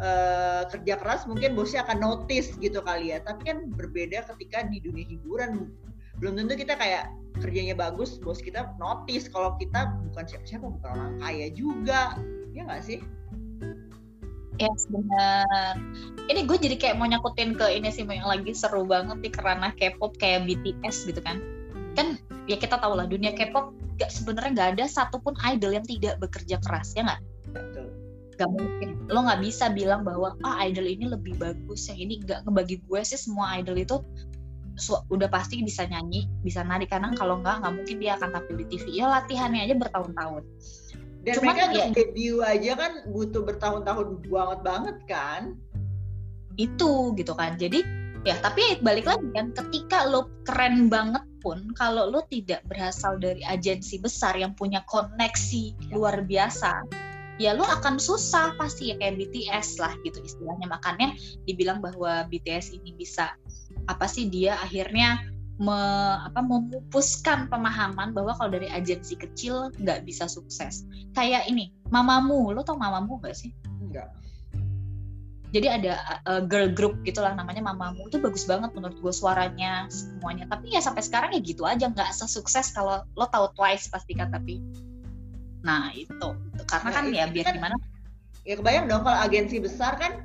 uh, 0.00 0.62
kerja 0.70 0.94
keras 0.98 1.26
mungkin 1.26 1.54
bosnya 1.54 1.84
akan 1.86 1.98
notice 2.00 2.54
gitu 2.58 2.80
kali 2.82 3.14
ya 3.14 3.22
tapi 3.22 3.50
kan 3.50 3.70
berbeda 3.74 4.24
ketika 4.34 4.66
di 4.66 4.82
dunia 4.82 5.06
hiburan 5.06 5.70
belum 6.18 6.34
tentu 6.34 6.58
kita 6.58 6.74
kayak 6.74 7.14
kerjanya 7.38 7.78
bagus 7.78 8.18
bos 8.18 8.42
kita 8.42 8.74
notice 8.82 9.30
kalau 9.30 9.54
kita 9.58 9.94
bukan 10.10 10.24
siapa-siapa 10.26 10.66
bukan 10.66 10.90
orang 10.90 11.14
kaya 11.22 11.46
juga 11.54 12.18
ya 12.54 12.66
nggak 12.66 12.82
sih 12.82 13.00
Ya 14.58 14.66
yes, 14.74 14.90
benar. 14.90 15.78
Ini 16.26 16.42
gue 16.42 16.58
jadi 16.58 16.74
kayak 16.74 16.98
mau 16.98 17.06
nyakutin 17.06 17.54
ke 17.54 17.78
ini 17.78 17.94
sih 17.94 18.02
yang 18.02 18.26
lagi 18.26 18.50
seru 18.50 18.82
banget 18.82 19.22
nih 19.22 19.30
karena 19.30 19.70
K-pop 19.70 20.18
kayak 20.18 20.50
BTS 20.50 21.06
gitu 21.06 21.22
kan. 21.22 21.38
Kan 21.94 22.18
ya 22.50 22.58
kita 22.58 22.74
tahu 22.74 22.98
lah 22.98 23.06
dunia 23.06 23.30
K-pop 23.38 23.70
gak 24.02 24.10
sebenarnya 24.10 24.50
nggak 24.58 24.70
ada 24.74 24.84
satupun 24.90 25.38
idol 25.46 25.78
yang 25.78 25.86
tidak 25.86 26.18
bekerja 26.18 26.58
keras 26.58 26.90
ya 26.98 27.06
nggak? 27.06 27.22
Gak 28.38 28.50
mungkin. 28.54 28.88
Lo 29.10 29.26
nggak 29.26 29.42
bisa 29.42 29.74
bilang 29.74 30.06
bahwa 30.06 30.38
ah 30.46 30.62
idol 30.62 30.86
ini 30.86 31.10
lebih 31.10 31.34
bagus 31.36 31.90
yang 31.90 31.98
ini 31.98 32.22
nggak 32.22 32.46
ngebagi 32.46 32.80
gue 32.86 33.00
sih. 33.02 33.18
Semua 33.18 33.58
idol 33.58 33.82
itu 33.82 33.98
udah 35.10 35.26
pasti 35.26 35.58
bisa 35.60 35.84
nyanyi 35.90 36.30
bisa 36.46 36.62
nari. 36.62 36.86
Karena 36.86 37.10
kalau 37.18 37.42
nggak 37.42 37.66
nggak 37.66 37.74
mungkin 37.74 37.96
dia 37.98 38.14
akan 38.14 38.30
tampil 38.30 38.54
di 38.62 38.66
TV 38.70 39.02
ya 39.02 39.10
latihannya 39.10 39.66
aja 39.66 39.74
bertahun-tahun. 39.74 40.42
Dan 41.26 41.34
Cuman 41.34 41.46
mereka 41.50 41.64
ya, 41.74 41.86
debut 41.90 42.40
aja 42.46 42.72
kan 42.78 42.92
butuh 43.10 43.42
bertahun-tahun 43.42 44.08
banget 44.22 44.60
banget 44.62 44.96
kan? 45.10 45.42
Itu 46.54 47.12
gitu 47.18 47.34
kan. 47.34 47.58
Jadi 47.58 47.82
ya 48.26 48.38
tapi 48.38 48.78
balik 48.82 49.06
lagi 49.06 49.26
kan 49.34 49.54
ketika 49.54 50.06
lo 50.06 50.30
keren 50.46 50.90
banget 50.90 51.22
pun 51.38 51.70
kalau 51.78 52.10
lo 52.10 52.26
tidak 52.26 52.66
berasal 52.66 53.14
dari 53.18 53.42
agensi 53.46 54.02
besar 54.02 54.34
yang 54.34 54.54
punya 54.58 54.82
koneksi 54.90 55.74
ya. 55.90 55.94
luar 55.94 56.26
biasa 56.26 56.82
ya 57.38 57.54
lo 57.54 57.64
akan 57.64 57.96
susah 58.02 58.54
pasti 58.58 58.90
ya 58.92 58.98
kayak 58.98 59.18
BTS 59.18 59.78
lah 59.78 59.94
gitu 60.02 60.18
istilahnya. 60.22 60.66
Makanya 60.70 61.14
dibilang 61.46 61.78
bahwa 61.78 62.26
BTS 62.26 62.74
ini 62.74 62.94
bisa 62.94 63.34
apa 63.88 64.04
sih 64.04 64.28
dia 64.28 64.58
akhirnya 64.58 65.22
me, 65.58 65.78
apa 66.22 66.38
memupuskan 66.44 67.50
pemahaman 67.50 68.14
bahwa 68.14 68.36
kalau 68.36 68.50
dari 68.54 68.70
agensi 68.70 69.18
kecil 69.18 69.70
nggak 69.78 70.04
bisa 70.04 70.26
sukses. 70.26 70.84
Kayak 71.14 71.46
ini 71.46 71.70
mamamu. 71.94 72.50
Lo 72.54 72.66
tau 72.66 72.76
mamamu 72.76 73.22
gak 73.22 73.34
sih? 73.38 73.54
Enggak 73.82 74.10
jadi 75.48 75.80
ada 75.80 76.20
uh, 76.28 76.42
girl 76.44 76.68
group 76.68 77.00
gitulah 77.08 77.32
namanya 77.32 77.64
mamamu. 77.64 78.08
Itu 78.12 78.20
bagus 78.20 78.44
banget 78.44 78.68
menurut 78.76 79.00
gue 79.00 79.12
suaranya 79.12 79.88
semuanya. 79.88 80.44
Tapi 80.44 80.76
ya 80.76 80.80
sampai 80.84 81.00
sekarang 81.00 81.32
ya 81.32 81.40
gitu 81.40 81.64
aja. 81.64 81.88
Nggak 81.88 82.12
sesukses 82.12 82.68
kalau 82.76 83.00
lo 83.16 83.26
tahu 83.32 83.48
Twice 83.56 83.88
pasti 83.88 84.12
kan 84.12 84.28
tapi. 84.28 84.60
Nah 85.64 85.88
itu, 85.96 86.28
karena 86.68 86.88
nah, 86.88 86.94
kan 86.94 87.04
ya 87.10 87.24
biar 87.32 87.46
kan, 87.48 87.54
gimana? 87.56 87.76
Ya 88.44 88.54
kebayang 88.56 88.86
dong 88.88 89.02
kalau 89.04 89.18
agensi 89.20 89.56
besar 89.60 89.96
kan 90.00 90.24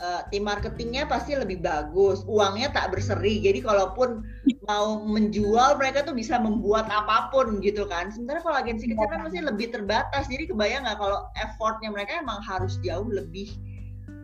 uh, 0.00 0.20
tim 0.28 0.44
marketingnya 0.44 1.04
pasti 1.08 1.36
lebih 1.36 1.60
bagus, 1.60 2.24
uangnya 2.24 2.72
tak 2.72 2.92
berseri. 2.92 3.40
Jadi 3.40 3.60
kalaupun 3.60 4.24
mau 4.68 5.00
menjual 5.04 5.76
mereka 5.76 6.04
tuh 6.04 6.16
bisa 6.16 6.36
membuat 6.40 6.88
apa 6.88 7.28
pun 7.30 7.60
gitu 7.60 7.84
kan. 7.88 8.08
Sementara 8.08 8.40
kalau 8.40 8.56
agensi 8.58 8.90
kecil 8.90 9.08
kan 9.08 9.24
pasti 9.24 9.40
lebih 9.40 9.72
terbatas. 9.72 10.28
Jadi 10.28 10.48
kebayang 10.50 10.84
nggak 10.88 10.98
kalau 11.00 11.28
effortnya 11.38 11.92
mereka 11.92 12.20
emang 12.20 12.40
harus 12.44 12.76
jauh 12.82 13.08
lebih 13.08 13.52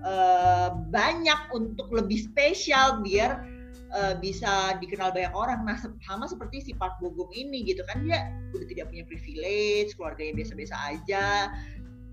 uh, 0.03 0.75
banyak 0.89 1.41
untuk 1.53 1.89
lebih 1.93 2.21
spesial 2.27 3.01
biar 3.01 3.58
uh, 3.93 4.15
bisa 4.21 4.77
dikenal 4.81 5.13
banyak 5.13 5.33
orang. 5.33 5.65
Nah, 5.65 5.77
sama 6.05 6.29
seperti 6.29 6.71
si 6.71 6.73
Park 6.77 7.01
Bogum 7.01 7.29
ini 7.33 7.65
gitu 7.65 7.85
kan 7.89 8.05
dia 8.05 8.33
udah 8.53 8.67
tidak 8.69 8.93
punya 8.93 9.05
privilege, 9.09 9.97
keluarganya 9.97 10.33
biasa-biasa 10.43 10.77
aja. 10.95 11.27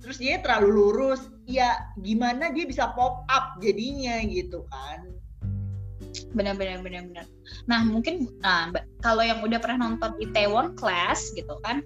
Terus 0.04 0.18
dia 0.22 0.38
terlalu 0.44 0.70
lurus, 0.70 1.22
ya 1.50 1.82
gimana 2.04 2.54
dia 2.54 2.68
bisa 2.68 2.94
pop 2.94 3.26
up 3.32 3.58
jadinya 3.60 4.22
gitu 4.28 4.64
kan. 4.70 5.00
Benar-benar 6.36 6.84
benar-benar. 6.84 7.26
Nah, 7.66 7.82
mungkin 7.88 8.28
nah, 8.44 8.70
kalau 9.02 9.24
yang 9.24 9.42
udah 9.42 9.58
pernah 9.58 9.88
nonton 9.90 10.20
Itaewon 10.22 10.76
Class 10.78 11.34
gitu 11.34 11.58
kan, 11.64 11.82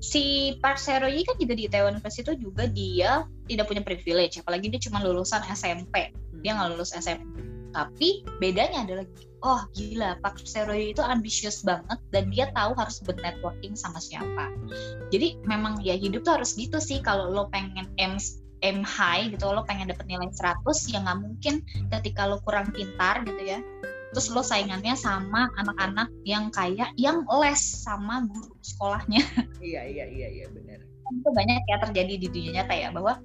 si 0.00 0.56
Park 0.64 0.80
Seroyi 0.80 1.26
kan 1.26 1.36
juga 1.36 1.52
di 1.58 1.68
Itaewon 1.68 2.00
Class 2.00 2.22
itu 2.22 2.32
juga 2.38 2.64
dia 2.70 3.26
tidak 3.50 3.66
punya 3.68 3.82
privilege, 3.82 4.40
apalagi 4.40 4.72
dia 4.72 4.80
cuma 4.88 5.02
lulusan 5.02 5.42
SMP. 5.52 6.14
Dia 6.40 6.56
nggak 6.56 6.72
lulus 6.72 6.96
SMP 6.96 7.50
tapi 7.70 8.22
bedanya 8.42 8.84
adalah 8.86 9.06
oh 9.40 9.60
gila 9.72 10.20
Pak 10.20 10.44
Seroy 10.44 10.92
itu 10.92 11.00
ambisius 11.00 11.64
banget 11.64 11.98
dan 12.12 12.28
dia 12.28 12.52
tahu 12.52 12.76
harus 12.76 13.00
bernetworking 13.00 13.72
sama 13.76 13.98
siapa. 14.00 14.52
Jadi 15.08 15.40
memang 15.48 15.80
ya 15.80 15.96
hidup 15.96 16.24
tuh 16.26 16.40
harus 16.40 16.54
gitu 16.56 16.76
sih 16.78 17.00
kalau 17.00 17.32
lo 17.32 17.48
pengen 17.48 17.88
aim 17.96 18.20
aim 18.60 18.84
high 18.84 19.32
gitu 19.32 19.48
lo 19.48 19.64
pengen 19.64 19.88
dapet 19.88 20.04
nilai 20.04 20.28
100 20.28 20.60
ya 20.92 21.00
nggak 21.00 21.18
mungkin 21.24 21.54
ketika 21.88 22.28
lo 22.28 22.42
kurang 22.44 22.68
pintar 22.74 23.24
gitu 23.24 23.40
ya. 23.40 23.58
Terus 24.10 24.26
lo 24.34 24.42
saingannya 24.42 24.98
sama 24.98 25.48
anak-anak 25.54 26.10
yang 26.26 26.50
kayak 26.50 26.90
yang 26.98 27.22
les 27.40 27.62
sama 27.62 28.26
guru 28.26 28.52
sekolahnya. 28.60 29.22
Iya 29.62 29.86
iya 29.86 30.04
iya 30.10 30.28
iya 30.28 30.46
benar 30.50 30.89
itu 31.12 31.30
banyak 31.34 31.62
ya 31.66 31.76
terjadi 31.82 32.14
di 32.16 32.26
dunia 32.30 32.52
nyata 32.62 32.74
ya 32.74 32.88
bahwa 32.94 33.18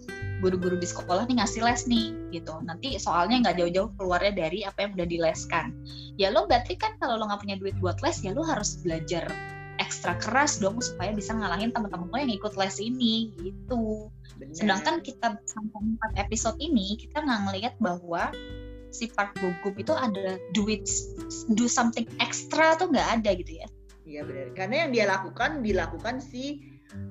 guru-guru 0.43 0.75
di 0.75 0.87
sekolah 0.87 1.25
nih 1.29 1.39
ngasih 1.39 1.61
les 1.63 1.83
nih 1.87 2.07
gitu 2.35 2.53
nanti 2.67 2.99
soalnya 2.99 3.41
nggak 3.45 3.55
jauh-jauh 3.61 3.89
keluarnya 3.95 4.33
dari 4.35 4.67
apa 4.67 4.85
yang 4.85 4.91
udah 4.99 5.07
dileskan 5.07 5.65
ya 6.19 6.29
lo 6.33 6.45
berarti 6.45 6.75
kan 6.75 6.99
kalau 6.99 7.15
lo 7.21 7.29
nggak 7.29 7.41
punya 7.41 7.55
duit 7.57 7.75
buat 7.79 7.97
les 8.03 8.19
ya 8.21 8.35
lo 8.35 8.43
harus 8.43 8.81
belajar 8.83 9.25
ekstra 9.79 10.15
keras 10.19 10.59
dong 10.59 10.79
supaya 10.79 11.11
bisa 11.11 11.35
ngalahin 11.35 11.71
teman-teman 11.71 12.07
lo 12.07 12.17
yang 12.19 12.33
ikut 12.35 12.53
les 12.59 12.77
ini 12.79 13.31
gitu 13.39 14.11
Benar. 14.35 14.55
sedangkan 14.55 14.95
kita 15.03 15.39
sampai 15.47 15.79
empat 15.95 16.11
episode 16.19 16.59
ini 16.59 16.99
kita 16.99 17.23
nggak 17.23 17.41
ngelihat 17.47 17.73
bahwa 17.79 18.31
si 18.91 19.11
Park 19.11 19.35
Bo 19.43 19.51
Gum 19.63 19.75
itu 19.75 19.91
ada 19.91 20.39
duit 20.55 20.87
do 21.55 21.67
something 21.67 22.07
extra 22.23 22.75
tuh 22.79 22.91
nggak 22.91 23.23
ada 23.23 23.31
gitu 23.35 23.63
ya 23.63 23.67
Iya 24.05 24.21
benar. 24.21 24.47
Karena 24.53 24.75
yang 24.85 24.89
dia 24.93 25.05
lakukan 25.09 25.65
dilakukan 25.65 26.21
si 26.21 26.61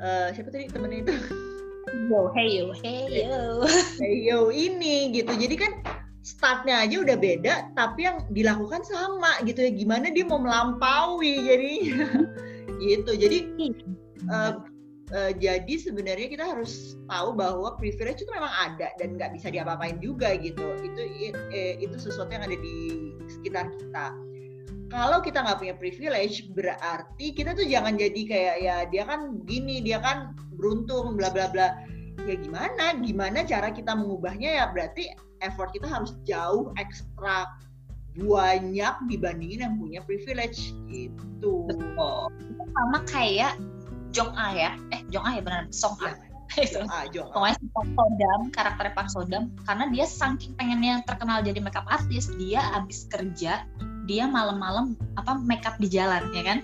eh, 0.02 0.28
siapa 0.34 0.48
tadi 0.50 0.70
temennya 0.70 1.06
itu 1.06 1.14
yo 2.10 2.30
hey 2.34 2.48
yo 2.60 2.74
hey 2.82 3.06
yo 3.24 3.64
Yo 4.02 4.38
ini 4.50 5.14
gitu. 5.14 5.30
Jadi 5.30 5.54
kan 5.56 5.72
startnya 6.24 6.88
aja 6.88 7.04
udah 7.04 7.16
beda, 7.20 7.54
tapi 7.76 8.08
yang 8.08 8.24
dilakukan 8.32 8.82
sama 8.84 9.40
gitu 9.44 9.64
ya. 9.64 9.70
Gimana 9.72 10.10
dia 10.10 10.24
mau 10.26 10.40
melampaui 10.40 11.44
jadi 11.44 11.72
gitu. 12.88 13.12
Jadi 13.14 13.38
eh, 14.28 14.52
eh, 15.14 15.32
jadi 15.38 15.74
sebenarnya 15.78 16.28
kita 16.32 16.44
harus 16.44 16.96
tahu 17.06 17.36
bahwa 17.36 17.76
privilege 17.76 18.24
itu 18.24 18.32
memang 18.32 18.52
ada 18.52 18.88
dan 18.96 19.14
nggak 19.20 19.36
bisa 19.36 19.52
diapa-apain 19.52 20.00
juga 20.00 20.34
gitu. 20.40 20.64
Itu 20.80 21.00
eh, 21.52 21.78
itu 21.78 21.96
sesuatu 22.00 22.32
yang 22.32 22.44
ada 22.44 22.56
di 22.56 22.76
sekitar 23.28 23.70
kita. 23.76 24.33
Kalau 24.94 25.18
kita 25.18 25.42
nggak 25.42 25.58
punya 25.58 25.74
privilege, 25.74 26.46
berarti 26.54 27.34
kita 27.34 27.58
tuh 27.58 27.66
jangan 27.66 27.98
jadi 27.98 28.20
kayak 28.30 28.56
ya 28.62 28.76
dia 28.86 29.02
kan 29.02 29.42
begini, 29.42 29.82
dia 29.82 29.98
kan 29.98 30.38
beruntung, 30.54 31.18
bla 31.18 31.34
bla 31.34 31.50
bla. 31.50 31.82
Ya 32.30 32.38
gimana? 32.38 32.94
Gimana 33.02 33.42
cara 33.42 33.74
kita 33.74 33.90
mengubahnya 33.98 34.62
ya? 34.62 34.64
Berarti 34.70 35.10
effort 35.42 35.74
kita 35.74 35.90
harus 35.90 36.14
jauh 36.22 36.70
ekstra 36.78 37.50
banyak 38.14 38.94
dibandingin 39.10 39.66
yang 39.66 39.74
punya 39.74 40.00
privilege 40.06 40.70
gitu. 40.86 41.66
betul 41.66 42.30
sama 42.78 43.02
kayak 43.10 43.58
Jong 44.14 44.30
A 44.38 44.54
ya 44.54 44.70
eh 44.94 45.02
Jong 45.10 45.26
A 45.26 45.30
ya 45.34 45.42
benar 45.42 45.66
Song 45.74 45.98
A 45.98 46.14
itu 46.62 46.78
Jong 46.78 46.86
A, 46.86 47.10
Jong 47.10 47.28
A. 47.30 47.34
pokoknya 47.34 47.56
si 47.58 47.66
Park 47.74 47.88
Sodam 47.98 48.40
karakter 48.54 48.86
Park 48.94 49.08
Sodam 49.10 49.42
karena 49.66 49.84
dia 49.90 50.06
saking 50.06 50.54
pengennya 50.54 51.02
terkenal 51.10 51.42
jadi 51.42 51.58
makeup 51.58 51.86
artist 51.90 52.30
dia 52.38 52.62
abis 52.78 53.10
kerja 53.10 53.66
dia 54.04 54.28
malam-malam 54.28 54.96
apa 55.16 55.40
makeup 55.42 55.76
di 55.80 55.88
jalan 55.88 56.24
ya 56.36 56.42
kan 56.44 56.58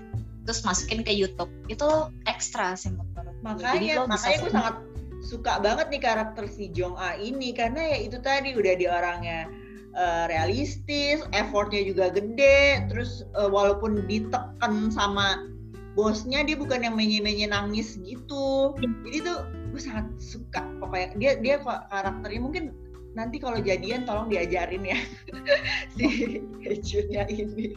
terus 0.45 0.65
masukin 0.65 1.05
ke 1.05 1.13
YouTube 1.13 1.51
itu 1.69 1.87
ekstra 2.27 2.75
sih 2.75 2.91
menurut 2.91 3.09
gue. 3.13 3.23
Jadi 3.23 3.45
makanya 3.45 3.93
lo 3.97 4.05
bisa 4.09 4.11
makanya 4.11 4.37
gue 4.37 4.41
sendiri. 4.41 4.57
sangat 4.57 4.77
suka 5.21 5.53
banget 5.61 5.87
nih 5.93 6.03
karakter 6.03 6.45
si 6.49 6.73
Jong 6.73 6.97
A 6.97 7.15
ini 7.21 7.53
karena 7.53 7.93
ya 7.93 7.99
itu 8.09 8.17
tadi 8.25 8.57
udah 8.57 8.75
di 8.75 8.89
orangnya 8.89 9.47
eh, 9.95 10.25
realistis, 10.33 11.21
effortnya 11.37 11.85
juga 11.85 12.09
gede, 12.09 12.89
terus 12.89 13.23
eh, 13.37 13.49
walaupun 13.49 14.09
ditekan 14.09 14.89
sama 14.89 15.45
bosnya 15.93 16.41
dia 16.47 16.57
bukan 16.57 16.83
yang 16.83 16.97
menye-menye 16.97 17.53
nangis 17.53 18.01
gitu. 18.01 18.73
Jadi 18.81 19.19
tuh 19.23 19.39
gue 19.71 19.81
sangat 19.81 20.09
suka 20.19 20.67
pokoknya 20.81 21.15
dia 21.21 21.33
dia 21.39 21.57
karakternya 21.63 22.41
mungkin 22.43 22.65
nanti 23.13 23.43
kalau 23.43 23.59
jadian 23.59 24.07
tolong 24.07 24.31
diajarin 24.31 24.87
ya 24.87 24.99
si 25.99 26.39
Hejunnya 26.63 27.27
ini. 27.27 27.75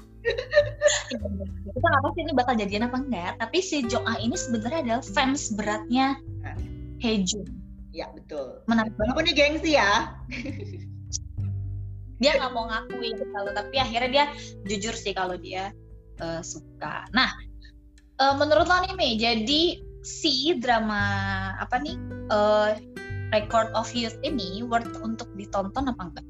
kita 1.67 1.83
nggak 1.83 2.11
sih 2.15 2.21
ini 2.23 2.31
bakal 2.31 2.53
jadian 2.55 2.87
apa 2.87 2.97
enggak 3.01 3.31
tapi 3.41 3.57
si 3.59 3.83
Jong 3.83 4.05
A 4.05 4.15
ini 4.21 4.37
sebenarnya 4.37 4.79
adalah 4.85 5.03
fans 5.03 5.51
beratnya 5.53 6.15
Nah. 6.43 6.55
Hejun 6.99 7.47
Ya 7.93 8.09
betul. 8.09 8.61
menarik 8.65 8.91
banget 8.97 9.13
Walaupun 9.13 9.25
dia 9.29 9.35
gengsi 9.37 9.71
ya. 9.77 9.91
dia 12.17 12.31
nggak 12.39 12.51
mau 12.55 12.65
ngakuin 12.71 13.19
kalau 13.35 13.51
tapi 13.51 13.75
akhirnya 13.77 14.09
dia 14.09 14.25
jujur 14.65 14.95
sih 14.95 15.11
kalau 15.11 15.35
dia 15.35 15.75
eh, 16.19 16.41
suka 16.41 17.03
nah 17.11 17.31
eh, 18.17 18.33
menurut 18.39 18.63
lo 18.63 18.75
nih 18.79 18.93
Mei 18.95 19.13
jadi 19.19 19.61
si 20.03 20.55
drama 20.55 21.03
apa 21.59 21.83
nih 21.83 21.95
eh, 22.31 22.69
Record 23.33 23.73
of 23.73 23.89
Youth 23.97 24.15
ini 24.21 24.61
worth 24.61 24.93
untuk 25.01 25.27
ditonton 25.33 25.89
apa 25.89 26.01
enggak? 26.05 26.27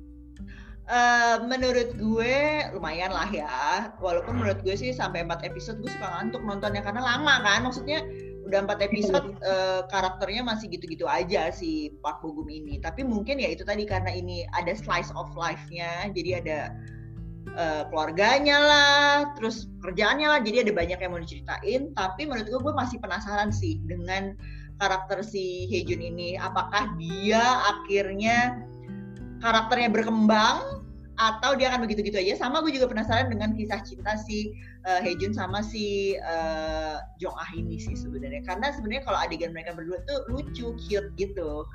Eh, 0.84 1.38
menurut 1.48 1.96
gue 1.96 2.36
lumayan 2.76 3.16
lah 3.16 3.28
ya. 3.32 3.88
Walaupun 4.04 4.44
menurut 4.44 4.60
gue 4.68 4.76
sih 4.76 4.92
sampai 4.92 5.24
4 5.24 5.48
episode 5.48 5.80
gue 5.80 5.88
suka 5.88 6.08
ngantuk 6.20 6.44
nontonnya 6.44 6.84
karena 6.84 7.00
lama 7.00 7.40
kan. 7.40 7.64
Maksudnya 7.64 8.04
udah 8.44 8.68
4 8.68 8.88
episode 8.92 9.28
eh, 9.52 9.82
karakternya 9.88 10.44
masih 10.44 10.68
gitu-gitu 10.68 11.08
aja 11.08 11.56
si 11.56 11.96
Park 12.04 12.20
Bo 12.20 12.36
Gum 12.36 12.52
ini. 12.52 12.84
Tapi 12.84 13.08
mungkin 13.08 13.40
ya 13.40 13.56
itu 13.56 13.64
tadi 13.64 13.88
karena 13.88 14.12
ini 14.12 14.44
ada 14.52 14.76
slice 14.76 15.12
of 15.16 15.32
life-nya. 15.40 16.12
Jadi 16.12 16.44
ada 16.44 16.76
eh, 17.56 17.84
keluarganya 17.88 18.58
lah, 18.60 19.12
terus 19.40 19.72
kerjaannya 19.88 20.28
lah. 20.28 20.40
Jadi 20.44 20.68
ada 20.68 20.72
banyak 20.76 21.00
yang 21.00 21.12
mau 21.16 21.24
diceritain. 21.24 21.96
Tapi 21.96 22.22
menurut 22.28 22.52
gue 22.52 22.60
gue 22.60 22.76
masih 22.76 23.00
penasaran 23.00 23.56
sih 23.56 23.80
dengan 23.88 24.36
karakter 24.78 25.22
si 25.26 25.70
Hejun 25.70 26.02
ini. 26.02 26.38
Apakah 26.38 26.94
dia 26.98 27.42
akhirnya 27.70 28.62
karakternya 29.44 29.92
berkembang 29.92 30.84
atau 31.22 31.54
dia 31.54 31.70
akan 31.70 31.86
begitu-gitu 31.86 32.18
aja 32.18 32.42
sama 32.42 32.66
gue 32.66 32.74
juga 32.74 32.90
penasaran 32.90 33.30
dengan 33.30 33.54
kisah 33.54 33.86
cinta 33.86 34.18
si 34.18 34.50
uh, 34.90 34.98
Hejun 34.98 35.30
sama 35.30 35.62
si 35.62 36.18
uh, 36.18 36.98
Jong 37.22 37.38
Ah 37.38 37.52
ini 37.54 37.78
sih 37.78 37.94
sebenarnya 37.94 38.42
karena 38.42 38.74
sebenarnya 38.74 39.06
kalau 39.06 39.20
adegan 39.22 39.54
mereka 39.54 39.78
berdua 39.78 40.02
tuh 40.10 40.26
lucu 40.34 40.74
cute 40.90 41.14
gitu 41.22 41.70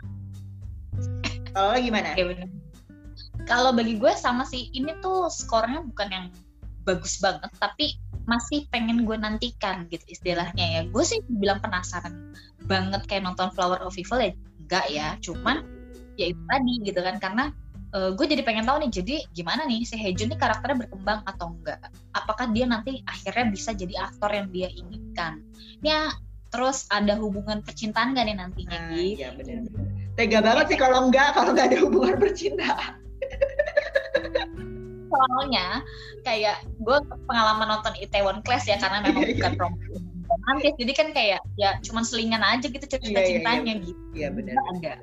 kalau 1.55 1.75
gimana? 1.79 2.15
Kalau 3.49 3.71
bagi 3.73 3.97
gue 3.97 4.13
sama 4.13 4.45
sih 4.45 4.69
ini 4.77 4.93
tuh 5.01 5.33
skornya 5.33 5.81
bukan 5.87 6.09
yang 6.11 6.27
bagus 6.89 7.21
banget 7.21 7.53
tapi 7.61 8.01
masih 8.25 8.65
pengen 8.73 9.05
gue 9.05 9.17
nantikan 9.17 9.89
gitu 9.89 10.05
istilahnya 10.09 10.65
ya. 10.65 10.81
Gue 10.89 11.05
sih 11.05 11.21
bilang 11.29 11.61
penasaran 11.61 12.33
banget 12.69 13.05
kayak 13.09 13.25
nonton 13.25 13.49
Flower 13.53 13.81
of 13.85 13.97
Evil 13.97 14.21
ya 14.21 14.33
enggak 14.65 14.87
ya, 14.93 15.09
cuman 15.25 15.65
ya 16.21 16.33
itu 16.33 16.43
tadi 16.45 16.75
gitu 16.85 17.01
kan 17.01 17.17
karena 17.17 17.45
eh, 17.97 18.11
gue 18.13 18.27
jadi 18.29 18.45
pengen 18.45 18.69
tahu 18.69 18.85
nih 18.85 18.91
jadi 19.01 19.17
gimana 19.33 19.65
nih 19.65 19.81
si 19.89 19.97
Hejun 19.97 20.29
nih 20.29 20.37
karakternya 20.41 20.85
berkembang 20.85 21.25
atau 21.25 21.57
enggak? 21.57 21.81
Apakah 22.13 22.53
dia 22.53 22.69
nanti 22.69 23.01
akhirnya 23.09 23.49
bisa 23.49 23.73
jadi 23.73 23.97
aktor 24.09 24.29
yang 24.29 24.53
dia 24.53 24.69
inginkan? 24.69 25.41
Ya 25.81 26.13
terus 26.49 26.89
ada 26.89 27.13
hubungan 27.21 27.61
percintaan 27.61 28.17
gak 28.17 28.25
nih 28.25 28.37
nantinya 28.41 28.79
Nah, 28.81 28.97
gitu 28.97 29.21
iya 29.21 29.29
benar 29.37 29.69
tega 30.17 30.41
banget 30.41 30.65
sih 30.73 30.79
kalau 30.81 31.09
enggak 31.09 31.37
kalau 31.37 31.53
nggak 31.53 31.69
ada 31.73 31.79
hubungan 31.85 32.17
percintaan 32.17 32.93
soalnya 35.09 35.83
kayak 36.23 36.63
gue 36.79 36.97
pengalaman 37.27 37.67
nonton 37.69 37.97
Itaewon 37.99 38.45
Class 38.45 38.69
ya 38.69 38.77
karena 38.77 39.03
memang 39.03 39.25
Iya, 39.25 39.29
iya, 39.33 39.37
bukan 39.41 39.53
rom 39.57 39.75
romantis. 40.29 40.77
Jadi 40.77 40.93
kan 40.93 41.09
kayak 41.17 41.41
ya 41.57 41.81
cuman 41.83 42.05
selingan 42.05 42.45
aja 42.45 42.69
gitu 42.69 42.85
cerita 42.85 43.09
Iya, 43.09 43.21
iya, 43.21 43.29
cintanya 43.33 43.73
gitu. 43.81 44.01
Iya 44.15 44.29
benar 44.31 44.57
enggak 44.73 44.99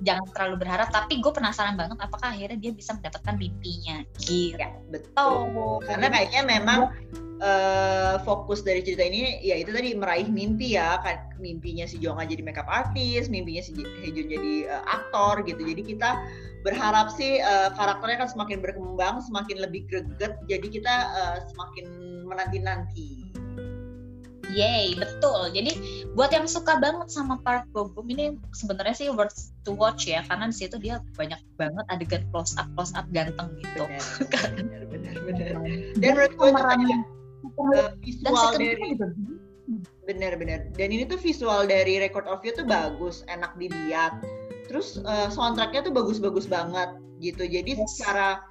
jangan 0.00 0.26
terlalu 0.32 0.64
berharap 0.64 0.88
tapi 0.88 1.20
gue 1.20 1.32
penasaran 1.32 1.76
banget 1.76 2.00
apakah 2.00 2.32
akhirnya 2.32 2.56
dia 2.56 2.72
bisa 2.72 2.96
mendapatkan 2.96 3.36
mimpinya. 3.36 4.00
Gitu 4.16 4.56
Ya, 4.56 4.72
betul. 4.88 5.80
Karena 5.84 6.08
kayaknya 6.08 6.42
memang 6.44 6.88
eh, 7.40 8.14
fokus 8.22 8.60
dari 8.60 8.84
cerita 8.84 9.02
ini 9.02 9.40
ya 9.40 9.56
itu 9.56 9.72
tadi 9.72 9.96
meraih 9.96 10.28
mimpi 10.28 10.76
ya 10.76 11.00
kan 11.00 11.32
mimpinya 11.40 11.88
si 11.88 11.96
Jonga 11.96 12.28
jadi 12.28 12.44
makeup 12.44 12.68
artist, 12.68 13.32
mimpinya 13.32 13.64
si 13.64 13.72
Hejun 13.76 14.28
jadi 14.28 14.54
eh, 14.68 14.82
aktor 14.86 15.40
gitu. 15.48 15.64
Jadi 15.64 15.82
kita 15.96 16.20
berharap 16.62 17.08
sih 17.16 17.40
eh, 17.40 17.68
karakternya 17.74 18.26
kan 18.26 18.28
semakin 18.28 18.60
berkembang, 18.60 19.24
semakin 19.24 19.56
lebih 19.64 19.88
greget. 19.88 20.36
Jadi 20.46 20.66
kita 20.68 20.94
eh, 21.16 21.36
semakin 21.50 21.84
menanti-nanti. 22.28 23.32
Yay, 24.50 24.98
betul. 24.98 25.54
Jadi 25.54 26.02
buat 26.18 26.34
yang 26.34 26.50
suka 26.50 26.82
banget 26.82 27.06
sama 27.06 27.38
Park 27.46 27.70
Bo 27.70 27.86
Gum 27.86 28.10
ini 28.10 28.34
sebenarnya 28.50 28.94
sih 28.98 29.06
worth 29.06 29.54
to 29.62 29.70
watch 29.70 30.10
ya 30.10 30.26
karena 30.26 30.50
di 30.50 30.56
situ 30.58 30.74
dia 30.82 30.98
banyak 31.14 31.38
banget 31.54 31.86
adegan 31.86 32.26
close 32.34 32.58
up 32.58 32.66
close 32.74 32.90
up 32.98 33.06
ganteng 33.14 33.54
gitu. 33.62 33.86
Benar, 33.86 34.82
benar, 34.90 35.14
benar, 35.22 35.54
benar. 35.54 35.54
Dan 35.94 36.10
menurut 36.18 36.32
gue 36.34 36.50
eh, 37.72 37.92
dan 37.92 38.00
visual 38.00 38.50
dari 38.56 38.84
juga 38.96 39.08
Bener-bener. 40.02 40.66
Dan 40.74 40.90
ini 40.90 41.06
tuh 41.06 41.20
visual 41.22 41.70
dari 41.70 42.02
Record 42.02 42.26
of 42.26 42.42
You 42.42 42.50
tuh 42.50 42.66
bagus, 42.66 43.22
enak 43.30 43.54
dilihat. 43.54 44.18
Terus 44.66 44.98
eh, 45.02 45.28
soundtracknya 45.30 45.86
tuh 45.86 45.94
bagus-bagus 45.94 46.50
banget 46.50 46.90
gitu. 47.22 47.46
Jadi 47.46 47.78
Yes. 47.78 47.94
secara 47.94 48.42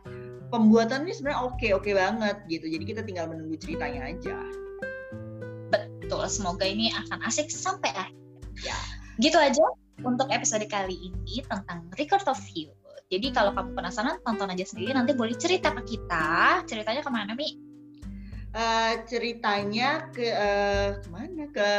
pembuatannya 0.49 1.11
sebenarnya 1.11 1.41
oke 1.43 1.67
oke 1.75 1.91
banget 1.91 2.37
gitu. 2.47 2.65
Jadi 2.71 2.83
kita 2.87 3.01
tinggal 3.03 3.27
menunggu 3.27 3.59
ceritanya 3.59 4.07
aja. 4.07 4.37
Betul, 5.69 6.23
semoga 6.31 6.65
ini 6.65 6.89
akan 6.95 7.21
asik 7.27 7.51
sampai 7.51 7.91
akhir. 7.93 8.15
Ya. 8.63 8.77
Gitu 9.19 9.35
aja 9.35 9.65
untuk 10.01 10.31
episode 10.31 10.63
kali 10.71 11.11
ini 11.11 11.43
tentang 11.45 11.85
Record 11.99 12.25
of 12.31 12.39
You. 12.55 12.71
Jadi 13.09 13.33
kalau 13.33 13.51
kamu 13.57 13.73
penasaran, 13.73 14.21
tonton 14.21 14.53
aja 14.53 14.65
sendiri. 14.69 14.93
Nanti 14.93 15.17
boleh 15.17 15.33
cerita 15.33 15.73
ke 15.73 15.81
kita. 15.97 16.61
Ceritanya 16.69 17.01
ke 17.01 17.09
mana, 17.09 17.33
Mi? 17.33 17.68
Eh, 18.49 18.93
ceritanya 19.05 20.09
ke 20.09 20.25
eh, 20.25 20.97
ke 20.97 21.07
mana 21.13 21.45
ke 21.53 21.71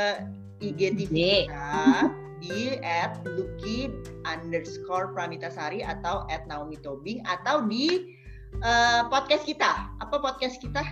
IGTV 0.63 1.51
kita 1.51 2.15
di 2.39 2.79
at 2.79 3.19
Lucky 3.27 3.91
underscore 4.23 5.11
Pramitasari 5.11 5.83
atau 5.83 6.23
at 6.31 6.47
Naomi 6.47 6.79
Tobing 6.79 7.27
atau 7.27 7.67
di 7.67 8.15
eh, 8.63 9.03
podcast 9.11 9.51
kita 9.51 9.91
apa 9.99 10.17
podcast 10.23 10.63
kita 10.63 10.87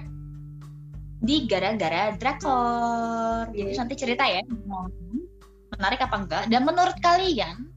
Di 1.23 1.47
Gara-Gara 1.47 2.15
Drakor. 2.19 3.51
Jadi 3.55 3.75
Yes. 3.75 3.79
nanti 3.79 3.95
cerita 3.99 4.23
ya. 4.27 4.43
Menarik 5.79 5.99
apa 6.03 6.15
enggak? 6.15 6.45
Dan 6.47 6.63
menurut 6.63 6.95
kalian, 7.03 7.71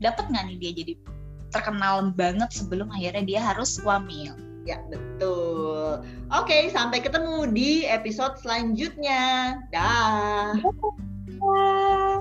dapat 0.00 0.28
nggak 0.28 0.44
nih 0.48 0.56
dia 0.60 0.72
jadi 0.76 0.92
terkenal 1.52 2.12
banget 2.16 2.48
sebelum 2.52 2.92
akhirnya 2.92 3.24
dia 3.24 3.40
harus 3.44 3.80
wamil? 3.80 4.51
Ya 4.68 4.78
betul. 4.90 6.02
Oke 6.30 6.70
sampai 6.70 7.02
ketemu 7.02 7.50
di 7.50 7.84
episode 7.86 8.38
selanjutnya. 8.38 9.58
Dah. 9.74 10.56
Wah. 11.42 12.11